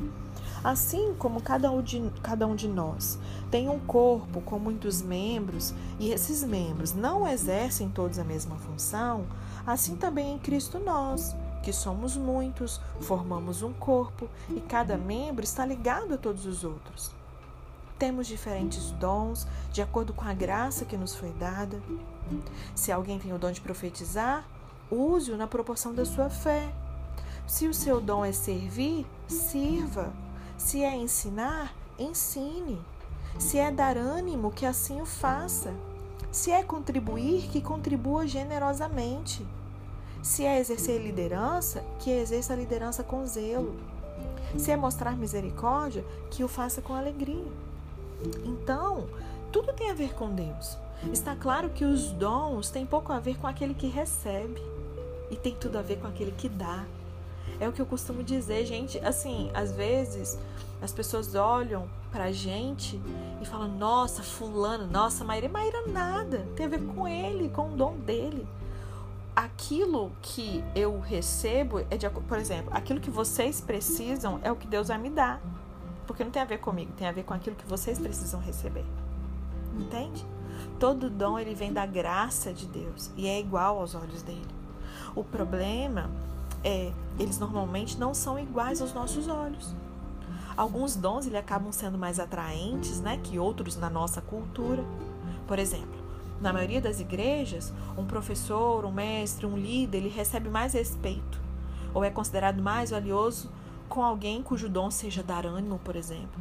Assim 0.62 1.14
como 1.18 1.40
cada 1.40 1.70
um, 1.70 1.80
de, 1.80 2.10
cada 2.22 2.46
um 2.46 2.54
de 2.54 2.68
nós 2.68 3.18
tem 3.50 3.70
um 3.70 3.78
corpo 3.78 4.42
com 4.42 4.58
muitos 4.58 5.00
membros 5.00 5.72
e 5.98 6.10
esses 6.10 6.44
membros 6.44 6.92
não 6.92 7.26
exercem 7.26 7.88
todos 7.88 8.18
a 8.18 8.24
mesma 8.24 8.56
função, 8.56 9.24
assim 9.66 9.96
também 9.96 10.34
em 10.34 10.38
Cristo 10.38 10.78
nós, 10.78 11.34
que 11.62 11.72
somos 11.72 12.16
muitos, 12.16 12.80
formamos 13.00 13.62
um 13.62 13.72
corpo 13.72 14.28
e 14.48 14.60
cada 14.60 14.96
membro 14.96 15.44
está 15.44 15.64
ligado 15.64 16.14
a 16.14 16.18
todos 16.18 16.46
os 16.46 16.64
outros. 16.64 17.10
Temos 17.98 18.26
diferentes 18.26 18.90
dons 18.92 19.46
de 19.70 19.82
acordo 19.82 20.14
com 20.14 20.24
a 20.24 20.32
graça 20.32 20.86
que 20.86 20.96
nos 20.96 21.14
foi 21.14 21.30
dada. 21.32 21.78
Se 22.74 22.90
alguém 22.90 23.18
tem 23.18 23.32
o 23.32 23.38
dom 23.38 23.52
de 23.52 23.60
profetizar, 23.60 24.44
use-o 24.90 25.36
na 25.36 25.46
proporção 25.46 25.94
da 25.94 26.04
sua 26.04 26.30
fé. 26.30 26.72
Se 27.46 27.68
o 27.68 27.74
seu 27.74 28.00
dom 28.00 28.24
é 28.24 28.32
servir, 28.32 29.06
sirva. 29.28 30.12
Se 30.56 30.82
é 30.82 30.96
ensinar, 30.96 31.74
ensine. 31.98 32.80
Se 33.38 33.58
é 33.58 33.70
dar 33.70 33.96
ânimo, 33.96 34.50
que 34.50 34.64
assim 34.64 35.00
o 35.02 35.06
faça. 35.06 35.74
Se 36.32 36.50
é 36.50 36.62
contribuir, 36.62 37.48
que 37.48 37.60
contribua 37.60 38.26
generosamente. 38.26 39.46
Se 40.22 40.44
é 40.44 40.58
exercer 40.58 41.00
liderança, 41.00 41.84
que 41.98 42.10
exerça 42.10 42.52
a 42.52 42.56
liderança 42.56 43.02
com 43.02 43.24
zelo. 43.26 43.76
Se 44.58 44.70
é 44.70 44.76
mostrar 44.76 45.16
misericórdia, 45.16 46.04
que 46.30 46.44
o 46.44 46.48
faça 46.48 46.82
com 46.82 46.94
alegria. 46.94 47.50
Então, 48.44 49.08
tudo 49.50 49.72
tem 49.72 49.90
a 49.90 49.94
ver 49.94 50.14
com 50.14 50.34
Deus. 50.34 50.76
Está 51.12 51.34
claro 51.34 51.70
que 51.70 51.84
os 51.84 52.10
dons 52.12 52.68
têm 52.70 52.84
pouco 52.84 53.12
a 53.12 53.18
ver 53.18 53.38
com 53.38 53.46
aquele 53.46 53.72
que 53.72 53.86
recebe 53.86 54.60
e 55.30 55.36
tem 55.36 55.54
tudo 55.54 55.78
a 55.78 55.82
ver 55.82 55.98
com 55.98 56.06
aquele 56.06 56.32
que 56.32 56.48
dá. 56.48 56.84
É 57.58 57.68
o 57.68 57.72
que 57.72 57.80
eu 57.80 57.86
costumo 57.86 58.22
dizer, 58.22 58.66
gente. 58.66 58.98
Assim, 58.98 59.50
às 59.54 59.72
vezes 59.72 60.38
as 60.82 60.92
pessoas 60.92 61.34
olham 61.34 61.88
pra 62.12 62.30
gente 62.32 63.00
e 63.40 63.46
falam: 63.46 63.68
Nossa, 63.68 64.22
Fulano, 64.22 64.86
nossa, 64.86 65.24
Maíra, 65.24 65.48
Maíra 65.48 65.86
nada. 65.86 66.46
Tem 66.54 66.66
a 66.66 66.68
ver 66.68 66.82
com 66.82 67.08
ele, 67.08 67.48
com 67.48 67.72
o 67.72 67.76
dom 67.76 67.96
dele. 67.96 68.46
Aquilo 69.40 70.12
que 70.20 70.62
eu 70.74 71.00
recebo 71.00 71.78
é 71.88 71.96
de 71.96 72.06
por 72.10 72.36
exemplo, 72.36 72.70
aquilo 72.74 73.00
que 73.00 73.08
vocês 73.10 73.58
precisam 73.58 74.38
é 74.42 74.52
o 74.52 74.56
que 74.56 74.66
Deus 74.66 74.88
vai 74.88 74.98
me 74.98 75.08
dar. 75.08 75.40
Porque 76.06 76.22
não 76.22 76.30
tem 76.30 76.42
a 76.42 76.44
ver 76.44 76.58
comigo, 76.58 76.92
tem 76.92 77.08
a 77.08 77.12
ver 77.12 77.22
com 77.24 77.32
aquilo 77.32 77.56
que 77.56 77.64
vocês 77.66 77.98
precisam 77.98 78.38
receber. 78.38 78.84
Entende? 79.78 80.26
Todo 80.78 81.08
dom 81.08 81.38
ele 81.38 81.54
vem 81.54 81.72
da 81.72 81.86
graça 81.86 82.52
de 82.52 82.66
Deus 82.66 83.10
e 83.16 83.26
é 83.26 83.40
igual 83.40 83.78
aos 83.78 83.94
olhos 83.94 84.22
dele. 84.22 84.46
O 85.16 85.24
problema 85.24 86.10
é, 86.62 86.92
eles 87.18 87.38
normalmente 87.38 87.98
não 87.98 88.12
são 88.12 88.38
iguais 88.38 88.82
aos 88.82 88.92
nossos 88.92 89.26
olhos. 89.26 89.74
Alguns 90.54 90.96
dons 90.96 91.26
ele 91.26 91.38
acabam 91.38 91.72
sendo 91.72 91.96
mais 91.96 92.20
atraentes, 92.20 93.00
né, 93.00 93.18
que 93.24 93.38
outros 93.38 93.74
na 93.78 93.88
nossa 93.88 94.20
cultura. 94.20 94.84
Por 95.46 95.58
exemplo, 95.58 95.99
na 96.40 96.52
maioria 96.52 96.80
das 96.80 97.00
igrejas, 97.00 97.72
um 97.96 98.06
professor, 98.06 98.84
um 98.84 98.92
mestre, 98.92 99.46
um 99.46 99.56
líder, 99.56 99.98
ele 99.98 100.08
recebe 100.08 100.48
mais 100.48 100.72
respeito 100.72 101.40
ou 101.92 102.04
é 102.04 102.10
considerado 102.10 102.62
mais 102.62 102.90
valioso 102.90 103.50
com 103.88 104.02
alguém 104.02 104.42
cujo 104.42 104.68
dom 104.68 104.90
seja 104.90 105.22
dar 105.22 105.44
ânimo, 105.44 105.80
por 105.82 105.96
exemplo. 105.96 106.40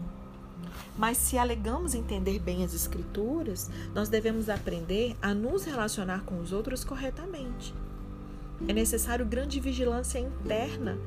Mas 0.97 1.17
se 1.17 1.37
alegamos 1.37 1.95
entender 1.95 2.39
bem 2.39 2.63
as 2.63 2.73
escrituras, 2.73 3.69
nós 3.93 4.09
devemos 4.09 4.49
aprender 4.49 5.15
a 5.21 5.33
nos 5.33 5.63
relacionar 5.63 6.23
com 6.25 6.39
os 6.39 6.51
outros 6.51 6.83
corretamente. 6.83 7.73
É 8.67 8.73
necessário 8.73 9.25
grande 9.25 9.59
vigilância 9.59 10.19
interna 10.19 10.97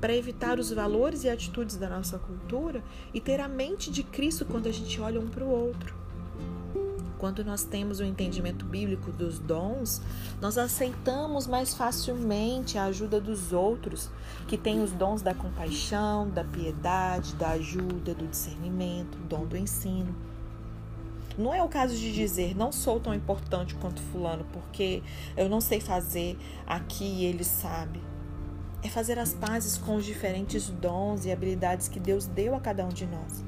para 0.00 0.14
evitar 0.14 0.58
os 0.58 0.70
valores 0.70 1.24
e 1.24 1.30
atitudes 1.30 1.76
da 1.76 1.88
nossa 1.88 2.18
cultura 2.18 2.82
e 3.14 3.20
ter 3.20 3.40
a 3.40 3.48
mente 3.48 3.90
de 3.90 4.02
Cristo 4.02 4.44
quando 4.44 4.66
a 4.66 4.72
gente 4.72 5.00
olha 5.00 5.20
um 5.20 5.28
para 5.28 5.44
o 5.44 5.48
outro. 5.48 5.94
Quando 7.18 7.42
nós 7.44 7.64
temos 7.64 7.98
o 7.98 8.02
um 8.02 8.06
entendimento 8.06 8.64
bíblico 8.64 9.10
dos 9.10 9.38
dons, 9.38 10.02
nós 10.40 10.58
aceitamos 10.58 11.46
mais 11.46 11.72
facilmente 11.72 12.76
a 12.76 12.84
ajuda 12.84 13.20
dos 13.20 13.52
outros, 13.52 14.10
que 14.46 14.58
têm 14.58 14.82
os 14.82 14.92
dons 14.92 15.22
da 15.22 15.34
compaixão, 15.34 16.28
da 16.28 16.44
piedade, 16.44 17.34
da 17.36 17.50
ajuda, 17.50 18.14
do 18.14 18.26
discernimento, 18.26 19.16
dom 19.28 19.46
do 19.46 19.56
ensino. 19.56 20.14
Não 21.38 21.52
é 21.52 21.62
o 21.62 21.68
caso 21.68 21.94
de 21.94 22.12
dizer 22.12 22.56
não 22.56 22.72
sou 22.72 22.98
tão 22.98 23.14
importante 23.14 23.74
quanto 23.74 24.00
fulano 24.00 24.46
porque 24.52 25.02
eu 25.36 25.48
não 25.48 25.60
sei 25.60 25.80
fazer 25.80 26.38
aqui 26.66 27.04
e 27.04 27.24
ele 27.24 27.44
sabe. 27.44 28.02
É 28.82 28.88
fazer 28.88 29.18
as 29.18 29.34
pazes 29.34 29.76
com 29.76 29.96
os 29.96 30.04
diferentes 30.04 30.70
dons 30.70 31.26
e 31.26 31.32
habilidades 31.32 31.88
que 31.88 32.00
Deus 32.00 32.26
deu 32.26 32.54
a 32.54 32.60
cada 32.60 32.84
um 32.84 32.88
de 32.88 33.04
nós, 33.06 33.44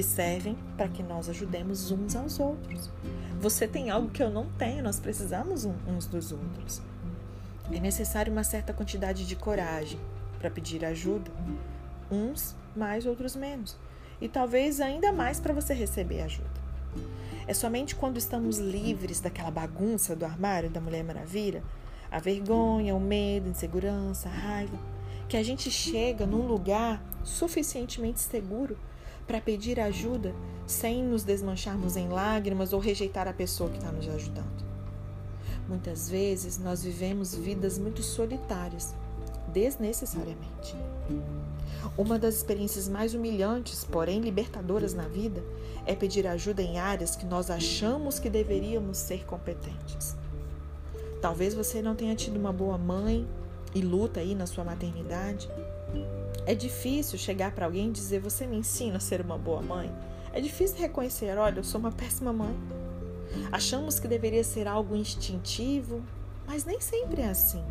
que 0.00 0.02
servem 0.02 0.56
para 0.78 0.88
que 0.88 1.02
nós 1.02 1.28
ajudemos 1.28 1.90
uns 1.90 2.16
aos 2.16 2.40
outros. 2.40 2.90
Você 3.38 3.68
tem 3.68 3.90
algo 3.90 4.08
que 4.08 4.22
eu 4.22 4.30
não 4.30 4.46
tenho, 4.52 4.82
nós 4.82 4.98
precisamos 4.98 5.66
uns 5.66 6.06
dos 6.06 6.32
outros. 6.32 6.80
É 7.70 7.78
necessário 7.78 8.32
uma 8.32 8.42
certa 8.42 8.72
quantidade 8.72 9.26
de 9.26 9.36
coragem 9.36 10.00
para 10.38 10.50
pedir 10.50 10.86
ajuda, 10.86 11.30
uns 12.10 12.56
mais, 12.74 13.04
outros 13.04 13.36
menos, 13.36 13.76
e 14.22 14.26
talvez 14.26 14.80
ainda 14.80 15.12
mais 15.12 15.38
para 15.38 15.52
você 15.52 15.74
receber 15.74 16.22
ajuda. 16.22 16.48
É 17.46 17.52
somente 17.52 17.94
quando 17.94 18.16
estamos 18.16 18.56
livres 18.56 19.20
daquela 19.20 19.50
bagunça 19.50 20.16
do 20.16 20.24
armário 20.24 20.70
da 20.70 20.80
Mulher 20.80 21.04
Maravilha, 21.04 21.62
a 22.10 22.18
vergonha, 22.18 22.94
o 22.94 23.00
medo, 23.00 23.48
a 23.48 23.50
insegurança, 23.50 24.30
a 24.30 24.32
raiva, 24.32 24.78
que 25.28 25.36
a 25.36 25.42
gente 25.42 25.70
chega 25.70 26.24
num 26.24 26.46
lugar 26.46 27.02
suficientemente 27.22 28.20
seguro 28.20 28.78
para 29.30 29.40
pedir 29.40 29.78
ajuda 29.78 30.34
sem 30.66 31.04
nos 31.04 31.22
desmancharmos 31.22 31.96
em 31.96 32.08
lágrimas 32.08 32.72
ou 32.72 32.80
rejeitar 32.80 33.28
a 33.28 33.32
pessoa 33.32 33.70
que 33.70 33.76
está 33.76 33.92
nos 33.92 34.08
ajudando. 34.08 34.64
Muitas 35.68 36.10
vezes 36.10 36.58
nós 36.58 36.82
vivemos 36.82 37.32
vidas 37.32 37.78
muito 37.78 38.02
solitárias, 38.02 38.92
desnecessariamente. 39.52 40.74
Uma 41.96 42.18
das 42.18 42.34
experiências 42.34 42.88
mais 42.88 43.14
humilhantes, 43.14 43.84
porém 43.84 44.18
libertadoras 44.18 44.94
na 44.94 45.06
vida, 45.06 45.44
é 45.86 45.94
pedir 45.94 46.26
ajuda 46.26 46.60
em 46.60 46.80
áreas 46.80 47.14
que 47.14 47.24
nós 47.24 47.50
achamos 47.50 48.18
que 48.18 48.28
deveríamos 48.28 48.98
ser 48.98 49.24
competentes. 49.24 50.16
Talvez 51.22 51.54
você 51.54 51.80
não 51.80 51.94
tenha 51.94 52.16
tido 52.16 52.36
uma 52.36 52.52
boa 52.52 52.76
mãe 52.76 53.24
e 53.72 53.80
luta 53.80 54.18
aí 54.18 54.34
na 54.34 54.46
sua 54.46 54.64
maternidade. 54.64 55.48
É 56.50 56.54
difícil 56.56 57.16
chegar 57.16 57.52
para 57.52 57.66
alguém 57.66 57.90
e 57.90 57.92
dizer: 57.92 58.18
Você 58.18 58.44
me 58.44 58.56
ensina 58.56 58.96
a 58.96 59.00
ser 59.00 59.20
uma 59.20 59.38
boa 59.38 59.62
mãe. 59.62 59.88
É 60.32 60.40
difícil 60.40 60.78
reconhecer: 60.78 61.38
Olha, 61.38 61.60
eu 61.60 61.62
sou 61.62 61.78
uma 61.78 61.92
péssima 61.92 62.32
mãe. 62.32 62.58
Achamos 63.52 64.00
que 64.00 64.08
deveria 64.08 64.42
ser 64.42 64.66
algo 64.66 64.96
instintivo, 64.96 66.02
mas 66.48 66.64
nem 66.64 66.80
sempre 66.80 67.22
é 67.22 67.28
assim. 67.28 67.62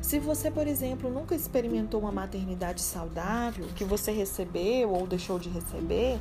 Se 0.00 0.18
você, 0.18 0.50
por 0.50 0.66
exemplo, 0.66 1.10
nunca 1.10 1.34
experimentou 1.34 2.00
uma 2.00 2.10
maternidade 2.10 2.80
saudável, 2.80 3.66
que 3.76 3.84
você 3.84 4.10
recebeu 4.10 4.94
ou 4.94 5.06
deixou 5.06 5.38
de 5.38 5.50
receber, 5.50 6.18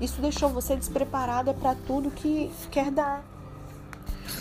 isso 0.00 0.20
deixou 0.20 0.48
você 0.48 0.74
despreparada 0.74 1.54
para 1.54 1.76
tudo 1.86 2.10
que 2.10 2.50
quer 2.68 2.90
dar. 2.90 3.24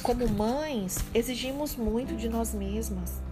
Como 0.01 0.27
mães, 0.27 0.97
exigimos 1.13 1.75
muito 1.75 2.15
de 2.15 2.27
nós 2.27 2.55
mesmas. 2.55 3.23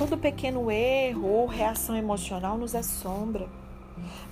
Todo 0.00 0.16
pequeno 0.16 0.70
erro 0.70 1.28
ou 1.28 1.46
reação 1.46 1.94
emocional 1.94 2.56
nos 2.56 2.74
assombra. 2.74 3.46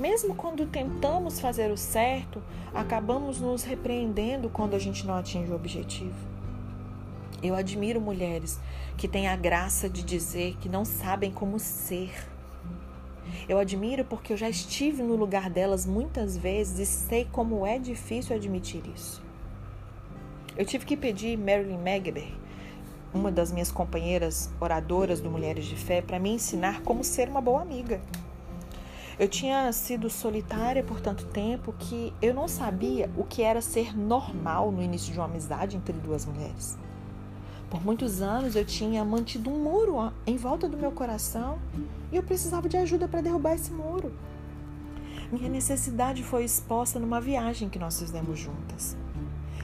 Mesmo 0.00 0.34
quando 0.34 0.64
tentamos 0.64 1.40
fazer 1.40 1.70
o 1.70 1.76
certo, 1.76 2.42
acabamos 2.72 3.38
nos 3.38 3.64
repreendendo 3.64 4.48
quando 4.48 4.72
a 4.72 4.78
gente 4.78 5.06
não 5.06 5.14
atinge 5.14 5.52
o 5.52 5.54
objetivo. 5.54 6.16
Eu 7.42 7.54
admiro 7.54 8.00
mulheres 8.00 8.58
que 8.96 9.06
têm 9.06 9.28
a 9.28 9.36
graça 9.36 9.90
de 9.90 10.02
dizer 10.02 10.56
que 10.58 10.70
não 10.70 10.86
sabem 10.86 11.30
como 11.30 11.58
ser. 11.58 12.14
Eu 13.46 13.58
admiro 13.58 14.06
porque 14.06 14.32
eu 14.32 14.38
já 14.38 14.48
estive 14.48 15.02
no 15.02 15.16
lugar 15.16 15.50
delas 15.50 15.84
muitas 15.84 16.34
vezes 16.34 16.78
e 16.78 16.86
sei 16.86 17.28
como 17.30 17.66
é 17.66 17.78
difícil 17.78 18.34
admitir 18.34 18.82
isso. 18.96 19.22
Eu 20.56 20.64
tive 20.64 20.86
que 20.86 20.96
pedir 20.96 21.36
Marilyn 21.36 21.76
Megber, 21.76 22.32
uma 23.12 23.30
das 23.30 23.50
minhas 23.50 23.70
companheiras 23.70 24.50
oradoras 24.60 25.20
do 25.20 25.30
Mulheres 25.30 25.64
de 25.64 25.76
Fé, 25.76 26.02
para 26.02 26.18
me 26.18 26.30
ensinar 26.30 26.82
como 26.82 27.02
ser 27.02 27.28
uma 27.28 27.40
boa 27.40 27.62
amiga. 27.62 28.00
Eu 29.18 29.28
tinha 29.28 29.72
sido 29.72 30.08
solitária 30.08 30.84
por 30.84 31.00
tanto 31.00 31.26
tempo 31.26 31.74
que 31.76 32.12
eu 32.22 32.32
não 32.32 32.46
sabia 32.46 33.10
o 33.16 33.24
que 33.24 33.42
era 33.42 33.60
ser 33.60 33.96
normal 33.98 34.70
no 34.70 34.80
início 34.80 35.12
de 35.12 35.18
uma 35.18 35.26
amizade 35.26 35.76
entre 35.76 35.92
duas 35.92 36.24
mulheres. 36.24 36.78
Por 37.68 37.84
muitos 37.84 38.22
anos 38.22 38.54
eu 38.54 38.64
tinha 38.64 39.04
mantido 39.04 39.50
um 39.50 39.58
muro 39.58 40.12
em 40.26 40.36
volta 40.36 40.68
do 40.68 40.76
meu 40.76 40.92
coração 40.92 41.58
e 42.12 42.16
eu 42.16 42.22
precisava 42.22 42.68
de 42.68 42.76
ajuda 42.76 43.08
para 43.08 43.20
derrubar 43.20 43.54
esse 43.54 43.72
muro. 43.72 44.12
Minha 45.32 45.50
necessidade 45.50 46.22
foi 46.22 46.44
exposta 46.44 46.98
numa 46.98 47.20
viagem 47.20 47.68
que 47.68 47.78
nós 47.78 47.98
fizemos 47.98 48.38
juntas. 48.38 48.96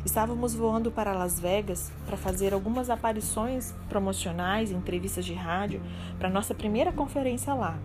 Estávamos 0.04 0.54
voando 0.54 0.90
para 0.90 1.14
Las 1.14 1.40
Vegas 1.40 1.90
para 2.04 2.16
fazer 2.16 2.52
algumas 2.52 2.90
aparições 2.90 3.74
promocionais, 3.88 4.70
entrevistas 4.70 5.24
de 5.24 5.32
rádio 5.32 5.80
para 6.18 6.28
nossa 6.28 6.54
primeira 6.54 6.92
conferência 6.92 7.54
lá. 7.54 7.78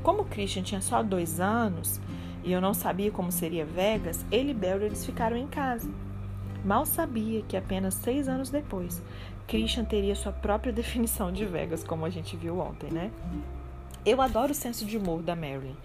Como 0.00 0.22
o 0.22 0.24
Christian 0.24 0.62
tinha 0.62 0.80
só 0.80 1.02
dois 1.02 1.40
anos 1.40 2.00
e 2.44 2.52
eu 2.52 2.60
não 2.60 2.72
sabia 2.72 3.10
como 3.10 3.32
seria 3.32 3.66
Vegas, 3.66 4.24
ele 4.30 4.52
e 4.52 4.54
Barry 4.54 4.84
eles 4.84 5.04
ficaram 5.04 5.36
em 5.36 5.48
casa. 5.48 5.90
Mal 6.64 6.86
sabia 6.86 7.42
que 7.42 7.56
apenas 7.56 7.94
seis 7.94 8.28
anos 8.28 8.48
depois, 8.48 9.02
Christian 9.48 9.84
teria 9.84 10.14
sua 10.14 10.32
própria 10.32 10.72
definição 10.72 11.32
de 11.32 11.44
Vegas, 11.44 11.82
como 11.82 12.06
a 12.06 12.10
gente 12.10 12.36
viu 12.36 12.60
ontem, 12.60 12.92
né? 12.92 13.10
Eu 14.06 14.22
adoro 14.22 14.52
o 14.52 14.54
senso 14.54 14.86
de 14.86 14.96
humor 14.96 15.20
da 15.20 15.34
Marilyn 15.34 15.76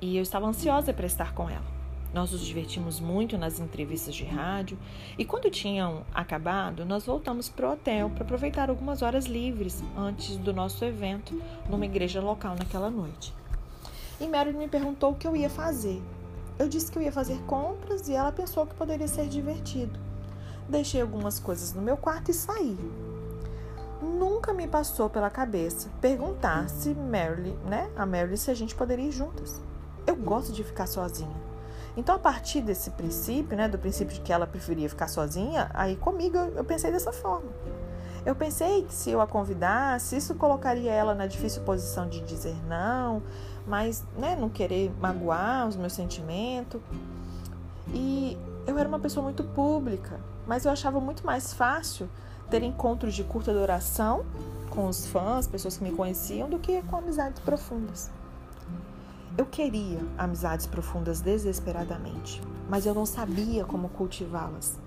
e 0.00 0.16
eu 0.16 0.22
estava 0.22 0.46
ansiosa 0.46 0.92
para 0.92 1.06
estar 1.06 1.34
com 1.34 1.50
ela. 1.50 1.79
Nós 2.12 2.32
nos 2.32 2.40
divertimos 2.40 2.98
muito 2.98 3.38
nas 3.38 3.60
entrevistas 3.60 4.14
de 4.14 4.24
rádio 4.24 4.76
e 5.16 5.24
quando 5.24 5.48
tinham 5.48 6.04
acabado, 6.12 6.84
nós 6.84 7.06
voltamos 7.06 7.48
para 7.48 7.68
o 7.68 7.72
hotel 7.72 8.10
para 8.10 8.24
aproveitar 8.24 8.68
algumas 8.68 9.00
horas 9.00 9.26
livres 9.26 9.82
antes 9.96 10.36
do 10.36 10.52
nosso 10.52 10.84
evento 10.84 11.40
numa 11.68 11.84
igreja 11.84 12.20
local 12.20 12.56
naquela 12.58 12.90
noite. 12.90 13.32
E 14.20 14.26
Mary 14.26 14.52
me 14.52 14.68
perguntou 14.68 15.12
o 15.12 15.14
que 15.14 15.26
eu 15.26 15.36
ia 15.36 15.48
fazer. 15.48 16.02
Eu 16.58 16.68
disse 16.68 16.90
que 16.90 16.98
eu 16.98 17.02
ia 17.02 17.12
fazer 17.12 17.40
compras 17.42 18.08
e 18.08 18.12
ela 18.12 18.32
pensou 18.32 18.66
que 18.66 18.74
poderia 18.74 19.08
ser 19.08 19.28
divertido. 19.28 19.98
Deixei 20.68 21.00
algumas 21.00 21.38
coisas 21.38 21.72
no 21.72 21.80
meu 21.80 21.96
quarto 21.96 22.30
e 22.30 22.34
saí. 22.34 22.76
Nunca 24.02 24.52
me 24.52 24.66
passou 24.66 25.08
pela 25.08 25.30
cabeça 25.30 25.88
perguntar 26.00 26.68
se 26.68 26.90
né, 26.90 27.90
a 27.96 28.04
Mary, 28.04 28.36
se 28.36 28.50
a 28.50 28.54
gente 28.54 28.74
poderia 28.74 29.06
ir 29.06 29.12
juntas. 29.12 29.60
Eu 30.06 30.16
gosto 30.16 30.52
de 30.52 30.64
ficar 30.64 30.86
sozinha. 30.86 31.49
Então, 31.96 32.14
a 32.14 32.18
partir 32.18 32.62
desse 32.62 32.90
princípio, 32.90 33.56
né, 33.56 33.68
do 33.68 33.78
princípio 33.78 34.14
de 34.14 34.20
que 34.20 34.32
ela 34.32 34.46
preferia 34.46 34.88
ficar 34.88 35.08
sozinha, 35.08 35.70
aí 35.74 35.96
comigo 35.96 36.36
eu 36.38 36.64
pensei 36.64 36.90
dessa 36.90 37.12
forma. 37.12 37.50
Eu 38.24 38.34
pensei 38.34 38.82
que 38.84 38.94
se 38.94 39.10
eu 39.10 39.20
a 39.20 39.26
convidasse, 39.26 40.16
isso 40.16 40.34
colocaria 40.34 40.92
ela 40.92 41.14
na 41.14 41.26
difícil 41.26 41.62
posição 41.62 42.06
de 42.06 42.20
dizer 42.20 42.54
não, 42.68 43.22
mas 43.66 44.04
né, 44.16 44.36
não 44.36 44.48
querer 44.48 44.92
magoar 45.00 45.66
os 45.66 45.76
meus 45.76 45.94
sentimentos. 45.94 46.80
E 47.94 48.36
eu 48.66 48.78
era 48.78 48.88
uma 48.88 49.00
pessoa 49.00 49.24
muito 49.24 49.42
pública, 49.42 50.20
mas 50.46 50.64
eu 50.64 50.70
achava 50.70 51.00
muito 51.00 51.24
mais 51.24 51.52
fácil 51.52 52.08
ter 52.50 52.62
encontros 52.62 53.14
de 53.14 53.24
curta 53.24 53.52
duração 53.52 54.24
com 54.68 54.86
os 54.86 55.06
fãs, 55.06 55.46
pessoas 55.46 55.78
que 55.78 55.84
me 55.84 55.92
conheciam, 55.92 56.48
do 56.48 56.58
que 56.58 56.82
com 56.82 56.96
amizades 56.96 57.40
profundas. 57.40 58.10
Eu 59.38 59.46
queria 59.46 60.00
amizades 60.18 60.66
profundas 60.66 61.20
desesperadamente, 61.20 62.42
mas 62.68 62.84
eu 62.84 62.92
não 62.92 63.06
sabia 63.06 63.64
como 63.64 63.88
cultivá-las. 63.88 64.78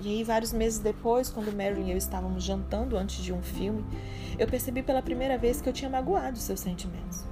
E 0.00 0.08
aí, 0.08 0.24
vários 0.24 0.52
meses 0.52 0.78
depois, 0.78 1.30
quando 1.30 1.54
Mary 1.54 1.82
e 1.82 1.90
eu 1.90 1.96
estávamos 1.96 2.44
jantando 2.44 2.96
antes 2.96 3.22
de 3.22 3.32
um 3.32 3.42
filme, 3.42 3.84
eu 4.38 4.46
percebi 4.46 4.82
pela 4.82 5.02
primeira 5.02 5.36
vez 5.36 5.60
que 5.60 5.68
eu 5.68 5.72
tinha 5.72 5.90
magoado 5.90 6.38
seus 6.38 6.60
sentimentos. 6.60 7.24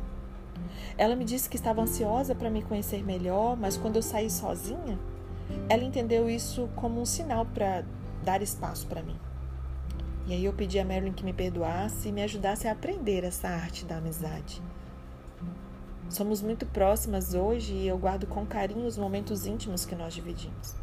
Ela 0.97 1.15
me 1.15 1.25
disse 1.25 1.49
que 1.49 1.57
estava 1.57 1.83
ansiosa 1.83 2.35
para 2.35 2.51
me 2.51 2.63
conhecer 2.63 3.05
melhor, 3.05 3.57
mas 3.57 3.77
quando 3.77 3.97
eu 3.97 4.03
saí 4.03 4.31
sozinha, 4.31 4.99
ela 5.69 5.85
entendeu 5.85 6.29
isso 6.29 6.69
como 6.75 7.01
um 7.01 7.07
sinal 7.07 7.47
para 7.47 7.85
dar 8.25 8.43
espaço 8.43 8.87
para 8.87 9.03
mim. 9.03 9.17
E 10.27 10.33
aí 10.33 10.45
eu 10.45 10.53
pedi 10.53 10.79
a 10.79 10.85
Marilyn 10.85 11.13
que 11.13 11.25
me 11.25 11.33
perdoasse 11.33 12.09
e 12.09 12.13
me 12.13 12.23
ajudasse 12.23 12.67
a 12.67 12.73
aprender 12.73 13.25
essa 13.25 13.49
arte 13.49 13.85
da 13.85 13.99
amizade. 13.99 14.63
Somos 16.09 16.41
muito 16.41 16.65
próximas 16.67 17.35
hoje 17.35 17.73
e 17.73 17.89
eu 17.89 17.99
guardo 17.99 18.27
com 18.27 18.47
carinho 18.47 18.87
os 18.87 18.97
momentos 18.97 19.47
íntimos 19.47 19.85
que 19.85 19.95
nós 19.95 20.15
dividimos. 20.15 20.75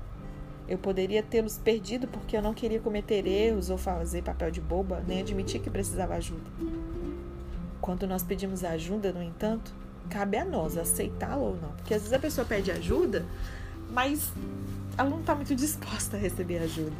Eu 0.67 0.77
poderia 0.77 1.21
tê-los 1.21 1.57
perdido 1.57 2.07
porque 2.07 2.35
eu 2.35 2.41
não 2.41 2.53
queria 2.53 2.79
cometer 2.79 3.25
erros 3.27 3.69
ou 3.69 3.77
fazer 3.77 4.23
papel 4.23 4.51
de 4.51 4.61
boba, 4.61 5.03
nem 5.07 5.21
admitir 5.21 5.61
que 5.61 5.69
precisava 5.69 6.15
ajuda. 6.15 6.49
Quando 7.81 8.07
nós 8.07 8.23
pedimos 8.23 8.63
ajuda, 8.63 9.11
no 9.11 9.21
entanto, 9.21 9.73
cabe 10.09 10.37
a 10.37 10.45
nós 10.45 10.77
aceitá-la 10.77 11.37
ou 11.37 11.55
não. 11.55 11.69
Porque 11.71 11.93
às 11.93 12.01
vezes 12.01 12.13
a 12.13 12.19
pessoa 12.19 12.45
pede 12.45 12.71
ajuda, 12.71 13.25
mas 13.91 14.31
ela 14.97 15.09
não 15.09 15.19
está 15.19 15.33
muito 15.35 15.55
disposta 15.55 16.17
a 16.17 16.19
receber 16.19 16.59
ajuda, 16.59 16.95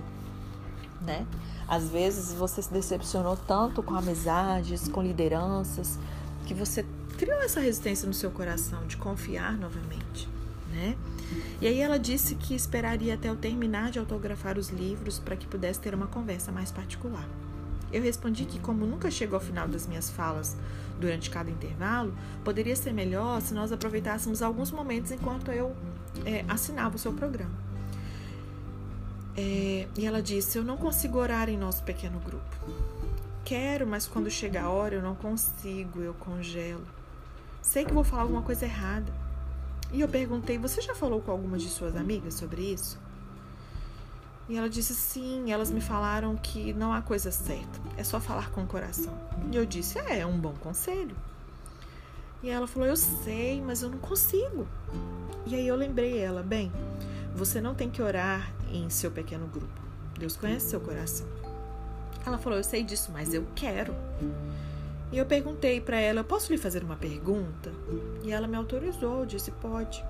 né? 1.01 1.25
Às 1.67 1.89
vezes 1.89 2.33
você 2.33 2.61
se 2.61 2.71
decepcionou 2.71 3.37
tanto 3.37 3.81
com 3.81 3.95
amizades, 3.95 4.87
com 4.87 5.01
lideranças, 5.01 5.97
que 6.45 6.53
você 6.53 6.85
criou 7.21 7.39
essa 7.39 7.59
resistência 7.59 8.07
no 8.07 8.15
seu 8.15 8.31
coração 8.31 8.87
de 8.87 8.97
confiar 8.97 9.55
novamente, 9.55 10.27
né? 10.71 10.97
E 11.61 11.67
aí 11.67 11.79
ela 11.79 11.99
disse 11.99 12.33
que 12.33 12.55
esperaria 12.55 13.13
até 13.13 13.29
eu 13.29 13.35
terminar 13.35 13.91
de 13.91 13.99
autografar 13.99 14.57
os 14.57 14.71
livros 14.71 15.19
para 15.19 15.35
que 15.35 15.45
pudesse 15.45 15.79
ter 15.79 15.93
uma 15.93 16.07
conversa 16.07 16.51
mais 16.51 16.71
particular. 16.71 17.29
Eu 17.93 18.01
respondi 18.01 18.45
que, 18.45 18.57
como 18.57 18.87
nunca 18.87 19.11
chegou 19.11 19.35
ao 19.35 19.45
final 19.45 19.67
das 19.67 19.85
minhas 19.85 20.09
falas 20.09 20.57
durante 20.99 21.29
cada 21.29 21.51
intervalo, 21.51 22.11
poderia 22.43 22.75
ser 22.75 22.91
melhor 22.91 23.39
se 23.39 23.53
nós 23.53 23.71
aproveitássemos 23.71 24.41
alguns 24.41 24.71
momentos 24.71 25.11
enquanto 25.11 25.51
eu 25.51 25.75
é, 26.25 26.43
assinava 26.47 26.95
o 26.95 26.99
seu 26.99 27.13
programa. 27.13 27.53
É, 29.37 29.87
e 29.95 30.07
ela 30.07 30.23
disse: 30.23 30.57
Eu 30.57 30.63
não 30.63 30.75
consigo 30.75 31.19
orar 31.19 31.49
em 31.49 31.57
nosso 31.57 31.83
pequeno 31.83 32.19
grupo. 32.19 32.57
Quero, 33.45 33.85
mas 33.85 34.07
quando 34.07 34.31
chega 34.31 34.63
a 34.63 34.69
hora 34.69 34.95
eu 34.95 35.03
não 35.03 35.13
consigo, 35.13 36.01
eu 36.01 36.15
congelo. 36.15 37.00
Sei 37.61 37.85
que 37.85 37.93
vou 37.93 38.03
falar 38.03 38.23
alguma 38.23 38.41
coisa 38.41 38.65
errada. 38.65 39.11
E 39.91 40.01
eu 40.01 40.07
perguntei: 40.07 40.57
Você 40.57 40.81
já 40.81 40.95
falou 40.95 41.21
com 41.21 41.31
algumas 41.31 41.61
de 41.61 41.69
suas 41.69 41.95
amigas 41.95 42.33
sobre 42.33 42.61
isso? 42.61 42.99
E 44.49 44.57
ela 44.57 44.69
disse: 44.69 44.93
Sim, 44.93 45.51
elas 45.51 45.71
me 45.71 45.81
falaram 45.81 46.35
que 46.35 46.73
não 46.73 46.93
há 46.93 47.01
coisa 47.01 47.31
certa, 47.31 47.79
é 47.97 48.03
só 48.03 48.19
falar 48.19 48.51
com 48.51 48.63
o 48.63 48.67
coração. 48.67 49.13
E 49.51 49.55
eu 49.55 49.65
disse: 49.65 49.99
É, 49.99 50.19
é 50.19 50.25
um 50.25 50.37
bom 50.37 50.53
conselho. 50.53 51.15
E 52.43 52.49
ela 52.49 52.67
falou: 52.67 52.87
Eu 52.87 52.97
sei, 52.97 53.61
mas 53.61 53.81
eu 53.81 53.89
não 53.89 53.99
consigo. 53.99 54.67
E 55.45 55.55
aí 55.55 55.67
eu 55.67 55.75
lembrei 55.75 56.19
ela: 56.19 56.41
Bem, 56.41 56.71
você 57.35 57.61
não 57.61 57.75
tem 57.75 57.89
que 57.89 58.01
orar 58.01 58.51
em 58.71 58.89
seu 58.89 59.11
pequeno 59.11 59.47
grupo. 59.47 59.81
Deus 60.17 60.35
conhece 60.35 60.69
seu 60.69 60.81
coração. 60.81 61.27
Ela 62.25 62.37
falou: 62.37 62.57
Eu 62.57 62.63
sei 62.63 62.83
disso, 62.83 63.11
mas 63.11 63.33
eu 63.33 63.45
quero. 63.55 63.95
E 65.11 65.17
eu 65.17 65.25
perguntei 65.25 65.81
para 65.81 65.99
ela: 65.99 66.23
Posso 66.23 66.51
lhe 66.51 66.57
fazer 66.57 66.83
uma 66.83 66.95
pergunta? 66.95 67.71
E 68.23 68.31
ela 68.31 68.47
me 68.47 68.55
autorizou, 68.55 69.25
disse: 69.25 69.51
Pode. 69.51 70.03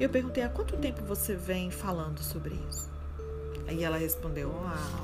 Eu 0.00 0.08
perguntei: 0.08 0.42
Há 0.42 0.48
quanto 0.48 0.76
tempo 0.76 1.02
você 1.02 1.34
vem 1.34 1.70
falando 1.70 2.20
sobre 2.20 2.58
isso? 2.70 2.90
Aí 3.66 3.84
ela 3.84 3.98
respondeu: 3.98 4.52